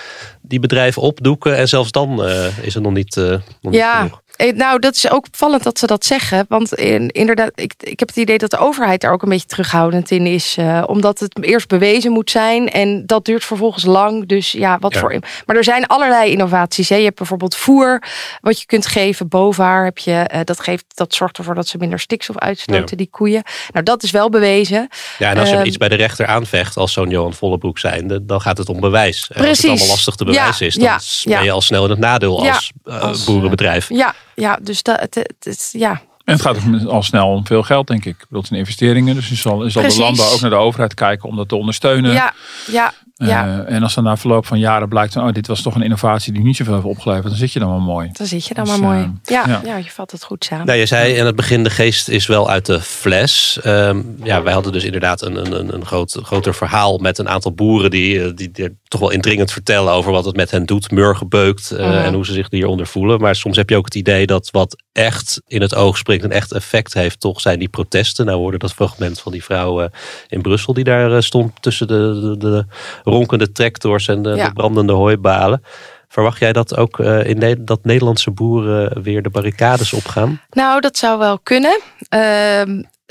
[0.42, 4.22] die bedrijven opdoeken en zelfs dan eh, is het nog niet, eh, nog niet genoeg.
[4.38, 6.44] Eh, nou, dat is ook opvallend dat ze dat zeggen.
[6.48, 9.46] Want in, inderdaad, ik, ik heb het idee dat de overheid daar ook een beetje
[9.46, 10.56] terughoudend in is.
[10.58, 12.70] eh, omdat het eerst bewezen moet zijn.
[12.70, 14.26] En dat duurt vervolgens lang.
[14.28, 15.00] Dus ja, wat Ja.
[15.00, 15.18] voor.
[15.46, 16.88] Maar er zijn allerlei innovaties.
[16.88, 16.96] Hè.
[16.96, 18.02] Je hebt bijvoorbeeld voer,
[18.40, 19.28] wat je kunt geven.
[19.28, 20.12] Bovaar heb je.
[20.12, 22.96] eh, dat, geeft, dat zorgt ervoor dat ze minder stikstof uitstoten, Ja.
[22.96, 23.42] die koeien.
[23.72, 24.88] Nou, dat is wel bewezen.
[25.18, 28.24] Ja, en als je Ehm, iets bij de rechter aanvecht als zo'n Johan Vollebroek zijnde,
[28.24, 29.16] dan gaat het om bewijs.
[29.32, 29.68] En als het Precies.
[29.68, 32.48] allemaal lastig te bewijzen Ja, is, dan ben je al snel in het nadeel
[32.84, 33.88] als, boerenbedrijf.
[33.88, 36.00] Ja, ja dus dat, het, het, is- ja.
[36.24, 38.12] En het gaat al snel om veel geld, denk ik.
[38.14, 39.14] Ik bedoel, het zijn investeringen.
[39.14, 42.12] Dus je zal, zal de landbouw ook naar de overheid kijken om dat te ondersteunen.
[42.12, 42.32] ja,
[42.66, 43.64] ja, ja.
[43.64, 45.82] Eh, en als dan na verloop van jaren blijkt, van, oh, dit was toch een
[45.82, 48.08] innovatie die niet zoveel heeft opgeleverd, dan zit je dan wel mooi.
[48.12, 49.02] Dan zit je dan Dus, maar mooi.
[49.02, 49.60] eh, ja, ja.
[49.64, 49.76] ja.
[49.76, 50.66] je vat het goed samen.
[50.66, 53.58] Nou, je zei in het begin, de geest is wel uit de fles.
[53.62, 57.28] Ehm, ja, wij hadden dus inderdaad een, een, een, een groot, groter verhaal met een
[57.28, 60.66] aantal boeren die, eh, die, die toch wel indringend vertellen over wat het met hen
[60.66, 61.96] doet, murgebeukt eh, Mhm.
[61.96, 63.20] en hoe ze zich hieronder voelen.
[63.20, 66.30] Maar soms heb je ook het idee dat wat echt in het oog springt en
[66.30, 68.24] echt effect heeft, toch zijn die protesten.
[68.24, 69.88] Nou, we hoorden dat fragment van die vrouw eh,
[70.28, 72.66] in Brussel die daar eh, stond tussen de, de, de
[73.04, 74.46] ronkende tractors en de, Ja.
[74.46, 75.62] de brandende hooibalen.
[76.08, 80.40] Verwacht jij dat ook in Ne- dat Nederlandse boeren weer de barricades opgaan?
[80.50, 81.80] Nou, dat zou wel kunnen.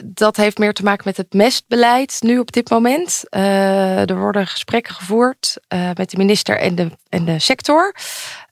[0.06, 3.24] Dat heeft meer te maken met het mestbeleid nu op dit moment.
[3.30, 7.96] Eh, er worden gesprekken gevoerd eh, met de minister en de, en de sector.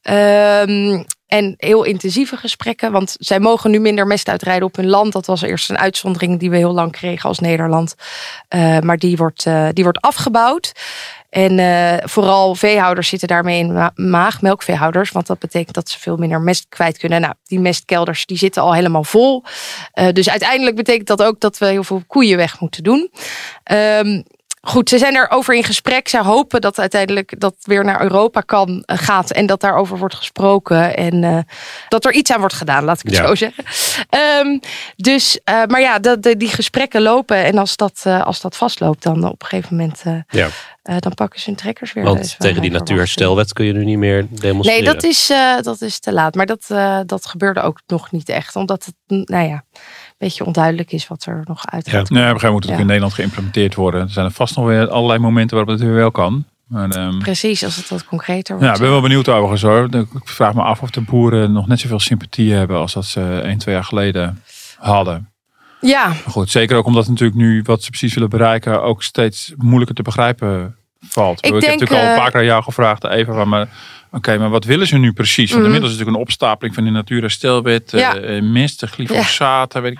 [0.02, 5.14] Ehm, en heel intensieve gesprekken, want zij mogen nu minder mest uitrijden op hun land.
[5.14, 7.96] Dat was eerst een uitzondering die we heel lang kregen als Nederland.
[8.48, 10.72] Eh, maar die wordt, die wordt afgebouwd.
[11.36, 15.12] En eh, vooral veehouders zitten daarmee in ma- maag, melkveehouders.
[15.12, 17.22] Want dat betekent dat ze veel minder mest kwijt kunnen.
[17.22, 19.44] Nou, die mestkelders die zitten al helemaal vol.
[19.92, 23.12] Eh, dus uiteindelijk betekent dat ook dat we heel veel koeien weg moeten doen.
[23.64, 24.22] Ehm,
[24.68, 26.08] goed, ze zijn erover in gesprek.
[26.08, 29.32] Ze hopen dat uiteindelijk dat weer naar Europa kan, eh, gaat.
[29.32, 30.98] En dat daarover wordt gesproken.
[30.98, 31.38] En eh,
[31.90, 33.28] dat er iets aan wordt gedaan, laat ik het Ja.
[33.28, 33.64] zo zeggen.
[34.10, 34.58] Ehm,
[34.96, 37.44] dus, eh, maar ja, dat, die gesprekken lopen.
[37.44, 40.04] En als dat, als dat vastloopt, dan op een gegeven moment...
[40.30, 40.50] Ja.
[41.00, 42.04] dan pakken ze hun trekkers weer.
[42.04, 44.84] Want tegen die natuurherstelwet kun je nu niet meer demonstreren.
[44.84, 46.36] Nee, dat is, dat is te laat.
[46.36, 46.68] Maar dat,
[47.06, 48.56] dat gebeurde ook nog niet echt.
[48.56, 49.64] Omdat het, mm, nou ja,
[50.18, 51.92] beetje onduidelijk is wat er nog uit Ja.
[51.92, 52.10] gaat.
[52.10, 52.74] Nee, op een gegeven moment moet het Ja.
[52.76, 54.02] ook in Nederland geïmplementeerd worden.
[54.02, 56.46] Er zijn er vast nog weer allerlei momenten waarop het weer wel kan.
[56.68, 58.76] Maar, ehm, Precies, als het wat concreter ja, wordt.
[58.76, 59.88] ik ben wel benieuwd overigens hoor.
[59.96, 63.42] Ik vraag me af of de boeren nog net zoveel sympathie hebben als dat ze
[63.44, 64.42] 1, 2 jaar geleden
[64.78, 65.30] hadden.
[65.82, 69.54] Ja, Maar goed, zeker ook omdat natuurlijk nu wat ze precies willen bereiken ook steeds
[69.58, 70.76] moeilijker te begrijpen
[71.10, 71.38] valt.
[71.38, 73.68] Ik Ik, heb denk, natuurlijk al een eh, paar keer aan jou gevraagd, Eva, maar
[74.16, 75.50] oké, maar wat willen ze nu precies?
[75.52, 75.64] Want Mhm.
[75.66, 78.16] inmiddels is natuurlijk een opstapeling van de natuurherstelwet, eh, Ja.
[78.16, 80.00] eh, mist, de glyfosaat, weet ik.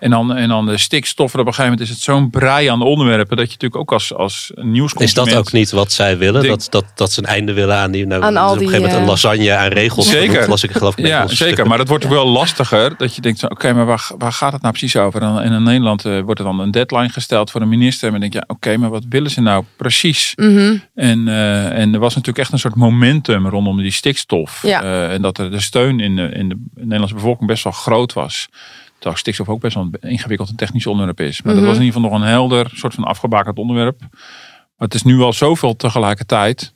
[0.00, 1.40] En dan, en dan de stikstoffen.
[1.40, 4.14] Op een gegeven moment is het zo'n brei aan onderwerpen dat je natuurlijk ook als,
[4.14, 5.30] als Is nieuwsconsument...
[5.30, 6.42] dat ook niet wat zij willen?
[6.42, 8.06] Denk- Dat, dat, dat ze een einde willen aan die.
[8.06, 10.08] Nou, Aan al op een gegeven moment een eh, lasagne aan regels.
[10.10, 10.48] Zeker.
[10.48, 11.06] las ik geloof ik.
[11.06, 11.66] Ja, zeker.
[11.66, 12.96] Maar dat wordt ook wel lastiger.
[12.96, 15.22] Dat je denkt, zo, oké, maar waar, waar gaat het nou precies over?
[15.22, 18.04] En in Nederland eh, wordt er dan een deadline gesteld voor de minister.
[18.06, 20.32] En dan denk je, ja, oké, maar wat willen ze nou precies?
[20.36, 20.74] mhm.
[20.94, 24.62] En, eh, en er was natuurlijk echt een soort momentum rondom die stikstof.
[24.62, 24.82] Ja.
[24.82, 28.12] Eh, en dat er de steun in de, in de Nederlandse bevolking best wel groot
[28.12, 28.48] was.
[28.94, 31.42] Terwijl stikstof ook best wel een ingewikkeld en technisch onderwerp is.
[31.42, 31.62] Maar Mhm.
[31.62, 34.00] dat was in ieder geval nog een helder, soort van afgebakend onderwerp.
[34.00, 36.72] Maar het is nu al zoveel tegelijkertijd.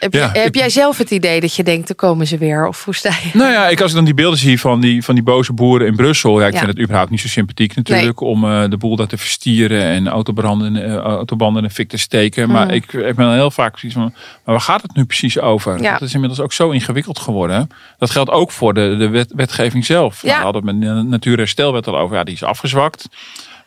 [0.00, 2.66] Heb, Ja, heb ik- jij zelf het idee dat je denkt, dan komen ze weer?
[2.66, 3.30] Of hoe sta je?
[3.38, 5.86] Nou ja, ik als ik dan die beelden zie van die, van die boze boeren
[5.86, 6.40] in Brussel.
[6.40, 6.58] Ja, ik Ja.
[6.58, 8.20] vind het überhaupt niet zo sympathiek natuurlijk.
[8.20, 11.96] Om eh, de boel daar te verstieren en autobranden, eh, autobanden in de fik te
[11.96, 12.50] steken.
[12.50, 12.74] Maar Mhm.
[12.74, 14.12] ik, ik ben heel vaak zoiets van,
[14.44, 15.82] maar waar gaat het nu precies over?
[15.82, 15.92] Ja.
[15.92, 17.68] Dat is inmiddels ook zo ingewikkeld geworden.
[17.98, 20.22] Dat geldt ook voor de, de wet, wetgeving zelf.
[20.22, 20.26] Ja.
[20.28, 22.16] Nou, we hadden het met de natuurherstelwet al over.
[22.16, 23.06] Ja, die is afgezwakt.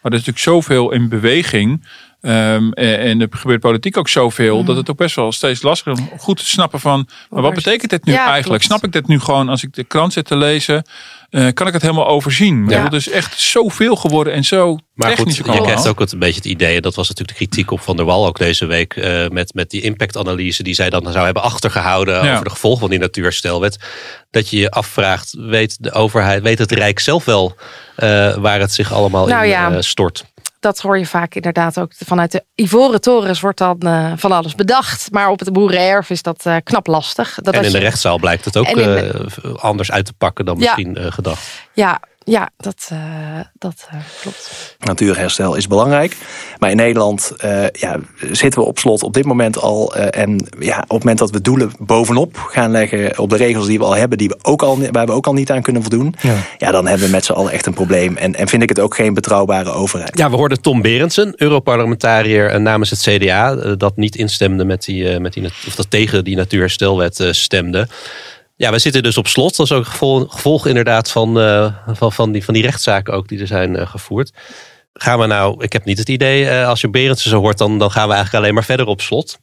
[0.01, 1.87] Maar er is natuurlijk zoveel in beweging.
[2.21, 5.91] Ehm, en, en er gebeurt politiek ook zoveel dat het ook best wel steeds lastiger
[5.93, 8.45] is om goed te snappen van maar wat betekent dit nu Ja, eigenlijk?
[8.47, 8.63] klopt.
[8.63, 10.83] Snap ik dit nu gewoon als ik de krant zit te lezen?
[11.29, 12.65] eh, kan ik het helemaal overzien?
[12.69, 12.83] Ja.
[12.83, 15.63] Het is echt zoveel geworden en zo Maar goed, je allemaal.
[15.63, 17.95] krijgt ook het, een beetje het idee, en dat was natuurlijk de kritiek op Van
[17.95, 21.43] der Wal ook deze week, eh, met, met die impactanalyse die zij dan zou hebben
[21.43, 22.31] achtergehouden Ja.
[22.31, 23.79] over de gevolgen van die natuurherstelwet.
[24.31, 27.55] Dat je je afvraagt, weet de overheid, weet het Rijk zelf wel
[27.95, 29.71] eh, waar het zich allemaal Nou in ja.
[29.71, 30.25] eh, stort?
[30.61, 34.55] Dat hoor je vaak inderdaad ook vanuit de Ivoren Torens wordt dan eh, van alles
[34.55, 35.11] bedacht.
[35.11, 37.37] Maar op het boerenerf is dat eh, knap lastig.
[37.41, 40.55] Dat en in de rechtszaal blijkt het ook de- eh, anders uit te pakken dan
[40.59, 40.61] Ja.
[40.61, 41.41] misschien gedacht.
[41.73, 44.75] Ja, ja dat, eh, dat eh, klopt.
[44.79, 46.15] Natuurherstel is belangrijk.
[46.59, 47.99] Maar in Nederland eh, ja,
[48.31, 49.95] zitten we op slot op dit moment al.
[49.95, 53.67] eh, en ja, op het moment dat we doelen bovenop gaan leggen op de regels
[53.67, 55.81] die we al hebben, die we ook al, waar we ook al niet aan kunnen
[55.81, 56.15] voldoen.
[56.57, 58.17] Ja, dan hebben we met z'n allen echt een probleem.
[58.17, 60.17] En, en vind ik het ook geen betrouwbare overheid.
[60.17, 65.19] Ja, we hoorden Tom Berendsen, Europarlementariër namens het CDA, dat niet instemde met die, eh,
[65.19, 67.87] met die of dat tegen die natuurherstelwet eh, stemde.
[68.61, 69.55] Ja, we zitten dus op slot.
[69.55, 73.27] Dat is ook gevolg, gevolg inderdaad van, eh, van, van, die, van die rechtszaken ook
[73.27, 74.33] die er zijn eh, gevoerd.
[74.93, 77.79] Gaan we nou, ik heb niet het idee, eh, als je Berendsen zo hoort, dan,
[77.79, 79.39] dan gaan we eigenlijk alleen maar verder op slot.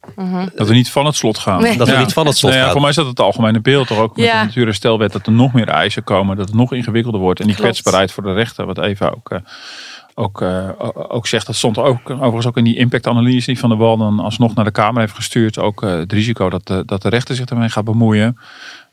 [0.55, 1.61] Dat we niet van het slot gaan.
[1.61, 1.77] Nee.
[1.77, 2.71] Dat we niet van het slot Nou ja, gaan.
[2.71, 4.39] Voor mij is dat het algemene beeld toch ook met Ja.
[4.39, 7.55] de natuurherstelwet dat er nog meer eisen komen, dat het nog ingewikkelder wordt en die
[7.55, 7.69] Klopt.
[7.69, 9.39] kwetsbaarheid voor de rechter, wat Eva ook, eh,
[10.15, 13.77] ook, eh, ook zegt, dat stond ook overigens ook in die impactanalyse die Van der
[13.77, 17.01] Wal dan alsnog naar de Kamer heeft gestuurd, ook eh, het risico dat de, dat
[17.01, 18.37] de rechter zich ermee gaat bemoeien.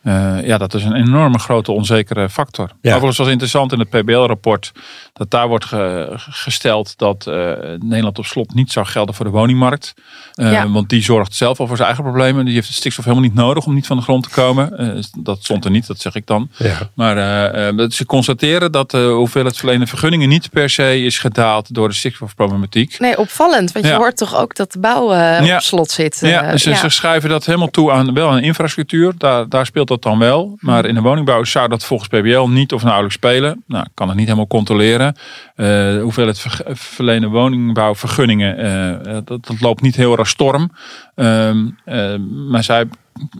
[0.06, 2.70] Eh, ja, dat is een enorme grote onzekere factor.
[2.80, 2.90] Ja.
[2.90, 4.72] Overigens was interessant in het PBL-rapport
[5.12, 7.34] dat daar wordt ge- gesteld dat eh,
[7.78, 9.94] Nederland op slot niet zou gelden voor de woningmarkt.
[10.34, 10.68] Eh, Ja.
[10.68, 12.44] Want die zorgt zelf al voor zijn eigen problemen.
[12.44, 14.78] Die heeft de stikstof helemaal niet nodig om niet van de grond te komen.
[14.78, 16.48] Eh, dat stond er niet, dat zeg ik dan.
[16.56, 16.90] Ja.
[16.94, 21.74] Maar eh, eh, ze constateren dat de hoeveelheid verlenen vergunningen niet per se is gedaald
[21.74, 22.98] door de stikstofproblematiek.
[22.98, 23.72] Nee, opvallend.
[23.72, 25.54] Want je hoort toch ook dat de bouw Ja.
[25.54, 26.18] op slot zit.
[26.20, 26.76] Ja, ze, ja.
[26.76, 29.12] ze schrijven dat helemaal toe aan wel aan infrastructuur.
[29.18, 30.56] Daar, daar speelt dat dan wel.
[30.60, 33.64] Maar in de woningbouw zou dat volgens PBL niet of nauwelijks spelen.
[33.66, 35.16] Nou, ik kan het niet helemaal controleren.
[35.54, 40.70] Eh hoeveel het ver, verlenen woningbouwvergunningen, eh, dat, dat loopt niet heel erg storm.
[41.14, 42.16] Ehm, eh,
[42.48, 42.88] maar zij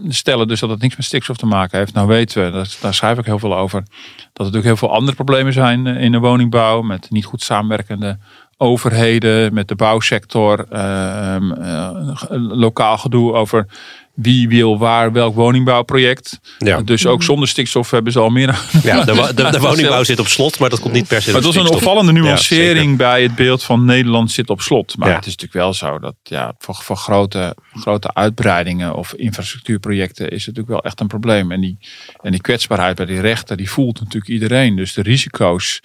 [0.09, 1.95] stellen dus dat het niks met stikstof te maken heeft.
[1.95, 4.93] Nou weten we, dat, daar schrijf ik heel veel over, dat er natuurlijk heel veel
[4.93, 6.83] andere problemen zijn eh, in de woningbouw.
[6.83, 8.19] Met niet goed samenwerkende
[8.57, 11.91] overheden, met de bouwsector, ehm, eh,
[12.31, 13.67] lokaal gedoe over
[14.17, 16.41] wie wil waar welk woningbouwproject.
[16.59, 16.81] Ja.
[16.81, 18.59] Dus ook zonder stikstof hebben ze al meer.
[18.83, 21.43] Ja, de, de, de woningbouw zit op slot, maar dat komt niet per se Maar
[21.43, 24.97] het was een opvallende Ja, nuancering bij het beeld van Nederland zit op slot.
[24.97, 25.15] Maar Ja.
[25.15, 30.47] het is natuurlijk wel zo dat ja, voor, voor grote, grote uitbreidingen of infrastructuurprojecten is
[30.47, 31.53] het natuurlijk wel echt een probleem.
[31.53, 31.79] En die,
[32.23, 34.77] en die kwetsbaarheid bij die rechter, die voelt natuurlijk iedereen.
[34.77, 35.81] Dus de risico's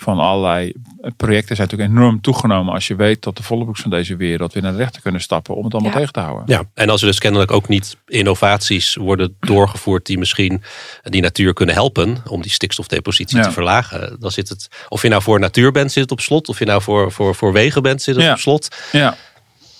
[0.00, 0.72] van allerlei
[1.16, 4.62] projecten zijn natuurlijk enorm toegenomen als je weet dat de volbroeks van deze wereld weer
[4.62, 5.96] naar de rechter kunnen stappen om het allemaal Ja.
[5.98, 6.44] tegen te houden.
[6.46, 10.62] Ja, en als er dus kennelijk ook niet innovaties worden doorgevoerd die misschien
[11.02, 13.42] die natuur kunnen helpen om die stikstofdepositie Ja.
[13.42, 16.48] te verlagen, dan zit het, of je nou voor natuur bent, zit het op slot,
[16.48, 18.32] of je nou voor, voor, voor wegen bent, zit het Ja.
[18.32, 18.68] op slot.
[18.92, 19.16] Ja,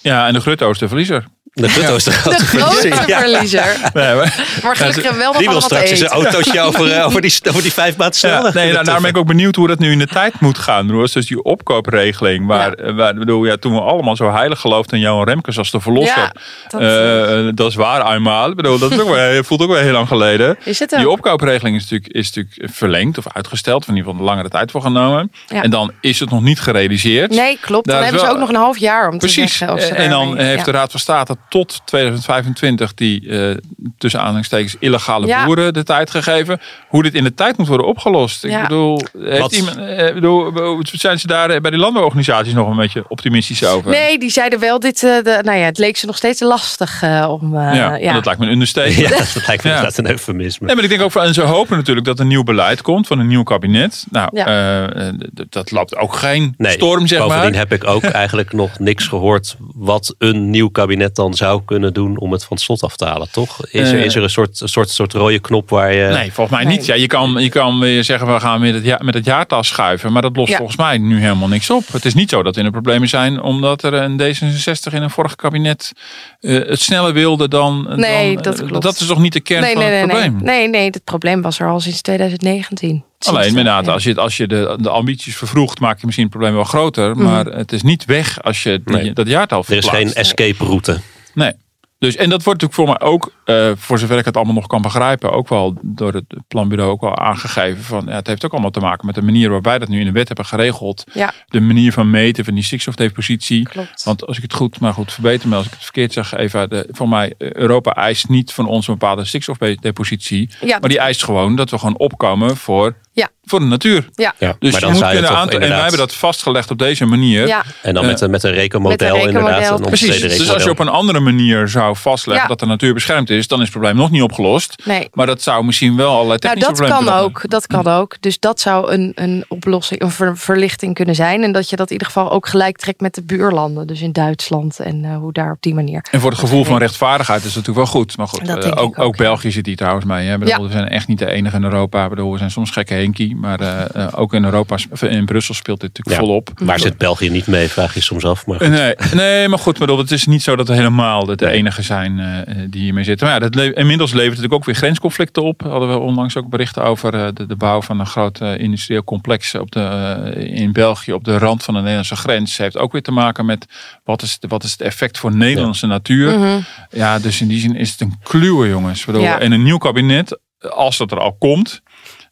[0.00, 1.26] ja en de Grutto is de verliezer.
[1.62, 3.08] De Gutto is de De grote verliezer.
[3.08, 3.18] Ja.
[3.20, 3.76] verliezer.
[3.94, 7.20] Nee, maar- Maar gelukkig wel nog Die wil straks eens een autootje over, eh, over,
[7.20, 9.78] die, over die vijf maanden Ja, nee, nou, daarom ben ik ook benieuwd hoe dat
[9.78, 10.90] nu in de tijd moet gaan.
[10.90, 11.12] Roos.
[11.12, 12.46] Dus die opkoopregeling.
[12.46, 15.70] Waar, eh, waar, bedoel, ja, toen we allemaal zo heilig geloofden in Johan Remkes als
[15.70, 16.18] de verlosser.
[16.18, 16.32] Ja,
[16.68, 18.50] dat, Eh, dat is waar, eenmaal.
[18.50, 20.56] Ik bedoel, dat is ook wel, voelt ook wel heel lang geleden.
[20.64, 20.98] Is het ook?
[20.98, 23.82] Die opkoopregeling is natuurlijk, is natuurlijk verlengd of uitgesteld.
[23.82, 25.32] Of in ieder geval een langere tijd voor genomen.
[25.46, 25.62] Ja.
[25.62, 27.30] En dan is het nog niet gerealiseerd.
[27.30, 27.86] Nee, klopt.
[27.88, 29.56] Dan hebben ze ook nog een half jaar om te Precies.
[29.56, 29.76] zeggen.
[29.76, 30.64] of ze En dan heeft ja.
[30.64, 33.56] de Raad van State tot 2025 die eh,
[33.98, 35.44] tussen aanhalingstekens illegale Ja.
[35.44, 36.60] boeren de tijd gegeven.
[36.88, 38.44] Hoe dit in de tijd moet worden opgelost.
[38.44, 38.62] Ik Ja.
[38.62, 39.52] bedoel, heeft Wat?
[39.52, 43.90] iemand, eh, bedoel, zijn ze daar bij die landbouworganisaties nog een beetje optimistisch over?
[43.90, 45.02] Nee, die zeiden wel dit.
[45.04, 47.56] eh, de, nou ja, het leek ze nog steeds lastig eh, om.
[47.56, 48.12] eh, ja, ja.
[48.12, 48.96] dat lijkt me een understatement.
[49.08, 49.76] Ja, dat lijkt me Ja.
[49.76, 50.66] inderdaad een eufemisme.
[50.66, 53.06] Nee, maar ik denk ook van, en ze hopen natuurlijk dat er nieuw beleid komt
[53.06, 54.06] van een nieuw kabinet.
[54.10, 55.14] Nou, eh, eh,
[55.48, 57.58] dat loopt ook geen Nee, storm, zeg Bovendien maar.
[57.58, 62.18] heb ik ook eigenlijk nog niks gehoord wat een nieuw kabinet dan zou kunnen doen
[62.18, 63.66] om het van het slot af te halen, toch?
[63.66, 64.04] Is er, Eh.
[64.04, 66.08] is er een soort, een soort, soort rode knop waar je...
[66.08, 66.76] Nee, volgens mij Nee.
[66.76, 66.86] niet.
[66.86, 69.62] Ja, je, kan, je kan weer zeggen, we gaan met het, ja, met het jaartal
[69.62, 70.12] schuiven.
[70.12, 70.56] Maar dat lost Ja.
[70.56, 71.84] volgens mij nu helemaal niks op.
[71.92, 75.02] Het is niet zo dat er in de problemen zijn omdat er een D66 in
[75.02, 75.92] een vorig kabinet
[76.40, 77.86] eh, het sneller wilde dan...
[77.96, 78.82] Nee, dan, dat eh, klopt.
[78.82, 80.44] Dat is toch niet de kern nee, van nee, nee, het nee, probleem?
[80.46, 83.04] nee, nee, het probleem was er al sinds 2019.
[83.26, 83.92] Alleen inderdaad, ja.
[83.92, 87.16] als je, als je de, de ambities vervroegt, maak je misschien het probleem wel groter.
[87.16, 89.12] Maar het is niet weg als je die- Nee.
[89.12, 90.16] dat jaartal er is geen verplaatst.
[90.16, 91.00] escape route.
[91.34, 91.52] Nee.
[91.98, 94.66] Dus, en dat wordt natuurlijk voor mij ook, eh, voor zover ik het allemaal nog
[94.66, 97.84] kan begrijpen, ook wel door het planbureau ook wel aangegeven.
[97.84, 99.98] Van, ja, het heeft ook allemaal te maken met de manier waarop wij dat nu
[100.00, 101.04] in de wet hebben geregeld.
[101.12, 101.32] Ja.
[101.46, 103.62] De manier van meten van die stikstofdepositie.
[103.68, 104.04] Klopt.
[104.04, 106.68] Want als ik het goed, maar goed, verbeter me als ik het verkeerd zeg, even.
[106.70, 110.50] De, voor mij, eh, Europa eist niet van ons een bepaalde stikstofdepositie.
[110.60, 113.28] Ja, maar die eist gewoon dat we gewoon opkomen voor, Ja.
[113.44, 114.08] voor de natuur.
[114.14, 114.34] Ja.
[114.38, 115.62] Ja, Dus maar je dan moet je kunnen toch aantonen.
[115.62, 117.46] En wij hebben dat vastgelegd op deze manier.
[117.46, 119.50] Ja, En dan met, een- met een rekenmodel, Met een inderdaad.
[119.50, 120.36] rekenmodel, Een Precies.
[120.38, 122.48] Dus als je op een andere manier zou vastleggen Ja.
[122.48, 124.82] dat de natuur beschermd is, dan is het probleem nog niet opgelost.
[124.84, 125.08] nee.
[125.12, 127.50] Maar dat zou misschien wel allerlei Nou, technische dat problemen kan kunnen ook.
[127.50, 128.16] Dat kan ook.
[128.20, 131.42] Dus dat zou een, een oplossing, een ver- verlichting kunnen zijn.
[131.42, 133.86] En dat je dat in ieder geval ook gelijk trekt met de buurlanden.
[133.86, 136.04] Dus in Duitsland en eh, hoe daar op die manier.
[136.10, 138.16] En voor het gevoel van rechtvaardigheid is het natuurlijk wel goed.
[138.16, 139.16] Maar goed, Dat eh, denk ik ook, ook.
[139.16, 140.26] België zit hier trouwens mee.
[140.26, 140.32] Hè?
[140.32, 140.62] Ik bedoel, Ja.
[140.66, 142.08] We zijn echt niet de enige in Europa.
[142.08, 142.94] Bedoel, we zijn soms gekke
[143.36, 146.26] Maar eh, eh, ook in Europa, in Brussel speelt dit natuurlijk Ja.
[146.26, 146.50] volop.
[146.54, 148.46] Waar zit België niet mee, vraag je soms af.
[148.46, 148.68] Maar.
[148.70, 152.18] Nee, nee, maar goed, bedoel, het is niet zo dat we helemaal de, enige zijn
[152.18, 153.26] eh, die hiermee zitten.
[153.26, 155.60] Maar ja, dat le- inmiddels levert het natuurlijk ook weer grensconflicten op.
[155.62, 159.54] Hadden we onlangs ook berichten over eh, de, de bouw van een groot industrieel complex
[159.54, 162.56] op de, in België op de rand van de Nederlandse grens.
[162.56, 163.66] Heeft ook weer te maken met
[164.04, 166.38] wat is, de, wat is het effect voor Nederlandse natuur.
[166.38, 166.58] Mhm.
[166.90, 169.00] Ja, dus in die zin is het een kluwe, jongens.
[169.00, 169.38] Ik bedoel, Ja.
[169.40, 170.38] En een nieuw kabinet,
[170.70, 171.82] als dat er al komt.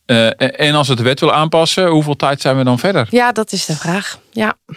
[0.06, 3.06] Eh, en- als het de wet wil aanpassen, hoeveel tijd zijn we dan verder?
[3.10, 4.18] Ja, dat is de vraag.
[4.30, 4.54] Ja.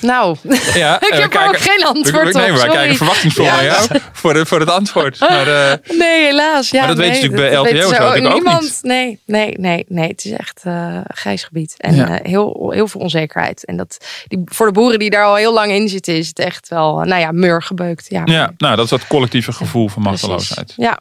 [0.00, 0.36] Nou,
[0.74, 2.32] Ja, ik eh, heb er ook geen antwoord op.
[2.40, 3.54] Nee, maar wij kijken verwachtingsvol Ja.
[3.54, 5.20] naar jou voor, de- voor het antwoord.
[5.20, 6.70] Maar, eh, Nee, helaas.
[6.70, 8.62] Ja, Maar dat weet je nee, natuurlijk bij LTO zo natuurlijk ook niemand.
[8.62, 8.78] niet.
[8.82, 10.08] Nee, nee, nee, nee.
[10.08, 11.74] Het is echt een grijs gebied.
[11.76, 12.18] En Ja.
[12.22, 13.64] heel, heel veel onzekerheid.
[13.64, 16.38] En dat, die, voor de boeren die daar al heel lang in zitten, is het
[16.38, 18.06] echt wel, nou ja, mur gebeukt.
[18.08, 20.72] Ja, ja, nou, dat is dat collectieve gevoel van machteloosheid.
[20.76, 20.98] Ja,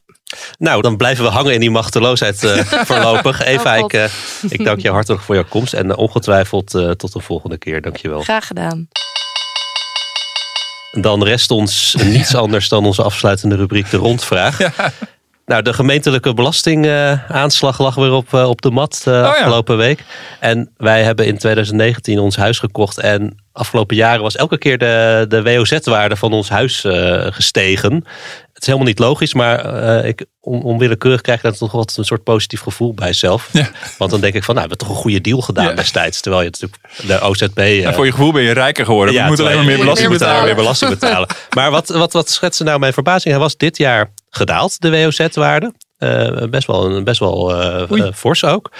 [0.57, 2.57] Nou, dan blijven we hangen in die machteloosheid eh,
[2.89, 3.43] voorlopig.
[3.43, 4.03] Eva, Oh, ik, eh,
[4.49, 5.73] ik dank je hartelijk voor jouw komst.
[5.73, 7.81] En eh, ongetwijfeld tot de volgende keer.
[7.81, 8.21] Dank je wel.
[8.21, 8.87] graag gedaan.
[10.91, 14.57] Dan rest ons niets anders dan onze afsluitende rubriek de rondvraag.
[15.45, 19.21] Nou, de gemeentelijke belastingaanslag lag weer op, op de mat ja.
[19.21, 20.03] afgelopen week.
[20.39, 22.97] En wij hebben in 2019 ons huis gekocht.
[22.97, 26.85] En afgelopen jaren was elke keer de, de WOZ-waarde van ons huis
[27.29, 28.05] gestegen.
[28.59, 29.59] Het is helemaal niet logisch, maar
[29.99, 33.49] eh, ik, on, onwillekeurig krijg ik daar toch wat een soort positief gevoel bij zelf.
[33.51, 33.69] Ja.
[33.97, 35.73] Want dan denk ik van, nou, we hebben toch een goede deal gedaan Ja.
[35.73, 36.21] destijds.
[36.21, 37.57] Terwijl je natuurlijk de OZB...
[37.57, 39.13] eh, En voor je gevoel ben je rijker geworden.
[39.15, 40.43] je moet alleen maar meer belasting betalen.
[40.45, 41.27] meer belasting betalen.
[41.55, 43.33] maar wat, wat, wat schetste nou mijn verbazing?
[43.33, 45.73] Hij was dit jaar gedaald, de WOZ-waarde.
[45.97, 47.53] Eh, best wel, best wel
[48.15, 48.71] fors ook.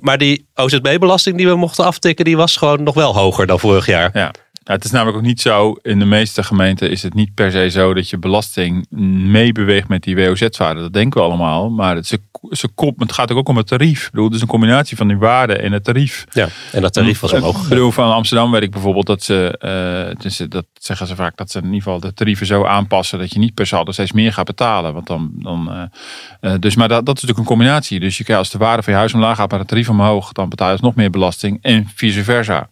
[0.00, 3.86] Maar die OZB-belasting die we mochten aftikken, die was gewoon nog wel hoger dan vorig
[3.86, 4.10] jaar.
[4.12, 4.30] Ja.
[4.64, 7.50] Nou, het is namelijk ook niet zo, in de meeste gemeenten is het niet per
[7.50, 8.86] se zo dat je belasting
[9.30, 10.80] meebeweegt met die WOZ-waarde.
[10.80, 11.70] Dat denken we allemaal.
[11.70, 14.04] Maar het, ze, ze, kop- het gaat ook om het tarief.
[14.04, 16.24] Ik bedoel, het is een combinatie van die waarde en het tarief.
[16.32, 17.68] Ja, en dat tarief was Ik omhoog.
[17.68, 21.50] bedoel, van Amsterdam weet ik bijvoorbeeld dat ze, eh, dus dat zeggen ze vaak, dat
[21.50, 24.32] ze in ieder geval de tarieven zo aanpassen dat je niet per saldo steeds meer
[24.32, 24.94] gaat betalen.
[24.94, 28.00] Want dan, dan, eh, eh, dus, maar dat, dat is natuurlijk een combinatie.
[28.00, 30.48] Dus je als de waarde van je huis omlaag gaat, maar het tarief omhoog, dan
[30.48, 32.68] betaal je dus nog meer belasting en vice versa.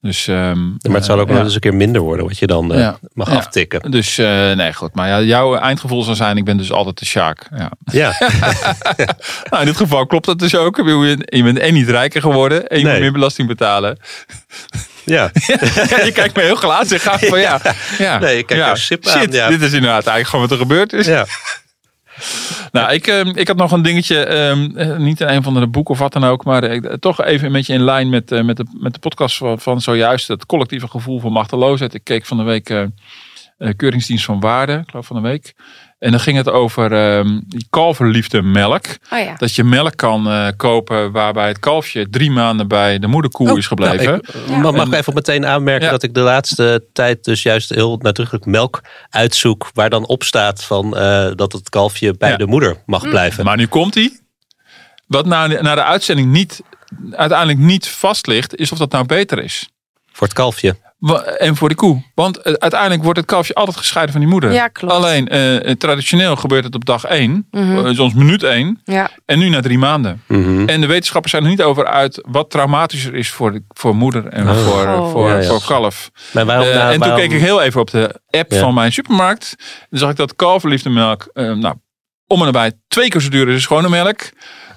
[0.00, 1.42] Dus, ehm, Maar het zal ook eh, ja.
[1.42, 2.98] eens een keer minder worden wat je dan eh, Ja.
[3.12, 3.36] mag Ja.
[3.36, 3.90] aftikken.
[3.90, 4.94] Dus eh, nee, goed.
[4.94, 7.46] Maar ja, jouw eindgevoel zal zijn, ik ben dus altijd de Sjaak.
[7.56, 7.70] Ja.
[7.84, 8.12] Ja,
[9.50, 10.76] Nou, in dit geval klopt dat dus ook.
[10.76, 12.92] Je bent en niet rijker geworden en je Nee.
[12.92, 13.98] moet meer belasting betalen.
[15.04, 15.30] ja.
[16.04, 17.60] Je kijkt me heel glazig aan van ja.
[17.98, 18.18] ja.
[18.18, 21.06] Nee, ik kijk sip aan, Shit, dit is inderdaad eigenlijk gewoon wat er gebeurd is.
[21.06, 21.26] ja.
[22.72, 25.66] Nou, ik, ehm, ik had nog een dingetje, ehm, eh, niet in een van de
[25.66, 28.42] boeken of wat dan ook, maar eh, toch even een beetje in lijn met, eh,
[28.42, 31.94] met, de, met de podcast van, van zojuist, het collectieve gevoel van machteloosheid.
[31.94, 32.88] Ik keek van de week eh, eh,
[33.76, 35.54] Keuringsdienst van Waarde, ik geloof van de week.
[35.98, 38.84] En dan ging het over ehm, die kalverliefde melk.
[39.12, 39.34] Oh ja.
[39.36, 43.58] Dat je melk kan eh, kopen waarbij het kalfje drie maanden bij de moederkoe Oh,
[43.58, 44.04] is gebleven.
[44.04, 45.90] Nou, ik, eh, mag, ik even meteen aanmerken Ja.
[45.90, 48.80] dat ik de laatste tijd dus juist heel nadrukkelijk melk
[49.10, 52.36] uitzoek waar dan op staat van eh, dat het kalfje bij Ja.
[52.36, 53.44] de moeder mag blijven.
[53.44, 54.18] Maar nu komt hij.
[55.06, 56.62] Wat na, na de uitzending niet,
[57.10, 59.68] uiteindelijk niet vast ligt, is of dat nou beter is.
[60.12, 60.76] Voor het kalfje.
[61.38, 62.02] En voor de koe.
[62.14, 64.52] Want eh, uiteindelijk wordt het kalfje altijd gescheiden van die moeder.
[64.52, 64.92] Ja, klopt.
[64.94, 67.94] Alleen eh, traditioneel gebeurt het op dag 1, Mhm.
[67.94, 70.22] soms minuut 1, Ja, en nu na drie maanden.
[70.26, 70.68] Mhm.
[70.68, 74.26] En de wetenschappers zijn er niet over uit wat traumatischer is voor, de, voor moeder
[74.26, 74.56] en Oh.
[74.64, 75.10] voor, Oh.
[75.10, 75.48] voor, Ja, ja.
[75.48, 76.10] voor kalf.
[76.32, 78.58] Maar waarom, Eh, nou, en waarom- toen keek ik heel even op de app Ja.
[78.60, 79.54] van mijn supermarkt.
[79.90, 81.74] Dan zag ik dat kalverliefde melk, eh, nou,
[82.26, 84.20] om en nabij twee keer zo duur is als gewone melk.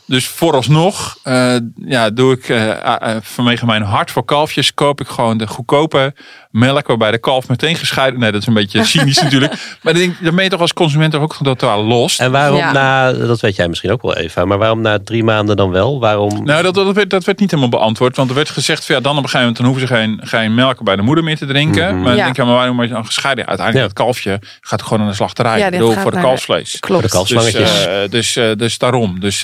[0.06, 5.08] Dus vooralsnog uh, ja, doe ik uh, uh, vanwege mijn hart voor kalfjes koop ik
[5.08, 6.14] gewoon de goedkope
[6.52, 8.20] melk waarbij de kalf meteen gescheiden.
[8.20, 9.78] Nee, dat is een beetje cynisch natuurlijk.
[9.82, 12.18] Maar dan, dan ben je toch als consument ook totaal los.
[12.18, 15.58] En waarom na, dat weet jij misschien ook wel Eva, maar waarom na drie maanden
[15.58, 16.00] dan wel?
[16.00, 16.44] Waarom?
[16.44, 18.16] Nou, dat, dat, werd, dat werd niet helemaal beantwoord.
[18.16, 20.20] Want er werd gezegd, van, ja, dan op een gegeven moment dan hoeven ze geen,
[20.24, 21.88] geen melk bij de moeder meer te drinken.
[21.88, 22.02] Mm -hmm.
[22.02, 23.48] Maar dan denk je, maar waarom is dan gescheiden?
[23.48, 25.60] Uiteindelijk het kalfje gaat gewoon naar de slachterij.
[25.60, 26.80] Ja, bedoel, voor de kalfsvlees.
[26.80, 27.02] Klopt.
[27.02, 27.88] Voor de kalfslangetjes.
[28.10, 29.20] Dus, dus, dus, daarom.
[29.20, 29.44] Dus,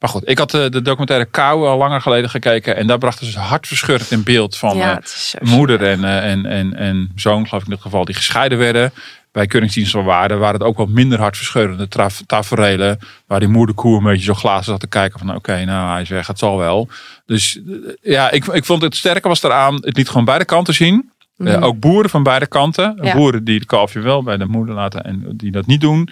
[0.00, 2.76] maar goed, ik had de, de documentaire Kou al langer geleden gekeken.
[2.76, 5.00] En daar brachten ze hartverscheurend in beeld van ja,
[5.40, 8.92] moeder en, en, en, en zoon, geloof ik in dit geval, die gescheiden werden.
[9.32, 11.88] Bij Keuringsdienst van Waarde waren het ook wat minder hartverscheurende
[12.26, 12.98] taferelen.
[13.26, 16.26] Waar die moederkoe een beetje zo glazen zat te kijken van oké, nou hij weg,
[16.26, 16.88] het zal wel.
[17.26, 17.60] Dus
[18.00, 21.10] ja, ik, ik vond het sterke was eraan het niet gewoon beide kanten zien.
[21.36, 21.46] Mm.
[21.46, 22.98] Uh, ook boeren van beide kanten.
[23.02, 23.14] Ja.
[23.14, 26.08] Boeren die de kalfje wel bij de moeder laten en die dat niet doen.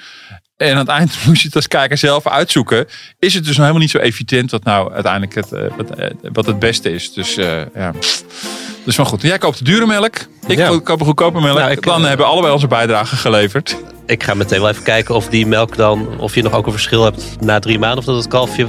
[0.60, 2.86] En aan het eind moest je het als kijker zelf uitzoeken.
[3.18, 6.06] Is het dus nou helemaal niet zo evident wat nou uiteindelijk het, uh, wat, uh,
[6.32, 7.12] wat, het beste is.
[7.12, 7.92] Dus ja.
[8.84, 10.16] Dus maar goed, jij koopt de dure melk.
[10.46, 10.78] Ik ja.
[10.84, 11.58] koop goedkope melk.
[11.58, 13.76] Nou, Dan hebben allebei onze bijdrage geleverd.
[14.06, 16.72] Ik ga meteen wel even kijken of die melk dan, of je nog ook een
[16.72, 17.98] verschil hebt na drie maanden.
[17.98, 18.66] Of dat het kalfje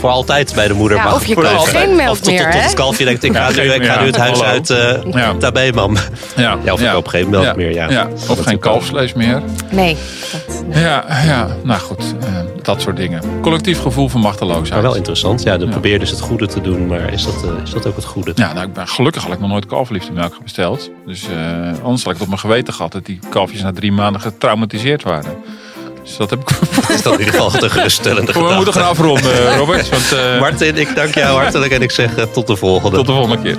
[0.00, 2.42] voor altijd bij de moeder ja, mag Of je koopt geen melk of tot, meer,
[2.42, 5.12] tot, tot, het kalfje denkt, ik ga, nu, ik ga nu het huis uit uh,
[5.12, 5.34] ja.
[5.38, 5.96] tabé, mam.
[6.36, 6.58] Ja.
[6.64, 7.72] ja, of ik koop geen melk meer.
[7.72, 8.08] Ja.
[8.28, 9.42] Of geen kalfsvlees meer.
[9.70, 9.96] Nee.
[10.32, 10.82] Dat, nee.
[10.82, 12.14] Ja, ja, nou goed.
[12.22, 13.22] Uh, dat soort dingen.
[13.40, 14.70] Collectief gevoel van machteloosheid.
[14.70, 15.42] Maar wel interessant.
[15.42, 16.86] Ja, dan probeer dus het goede te doen.
[16.86, 18.32] Maar is dat, uh, is dat ook het goede?
[18.34, 20.90] Ja, nou, ik ben, gelukkig had ik nog nooit kalfliefdemelk besteld.
[21.06, 21.26] Dus
[21.82, 25.02] anders had ik het op mijn geweten gehad dat die kalfjes na drie maanden getraumatiseerd
[25.02, 25.34] waren.
[26.02, 26.50] Dus dat heb ik.
[26.94, 29.88] Is dat in ieder geval een geruststellende We moeten gaan afronden, Robert.
[29.88, 30.40] Want, uh...
[30.40, 32.96] Martin, ik dank jou hartelijk en ik zeg uh, tot de volgende.
[32.96, 33.56] Tot de volgende keer.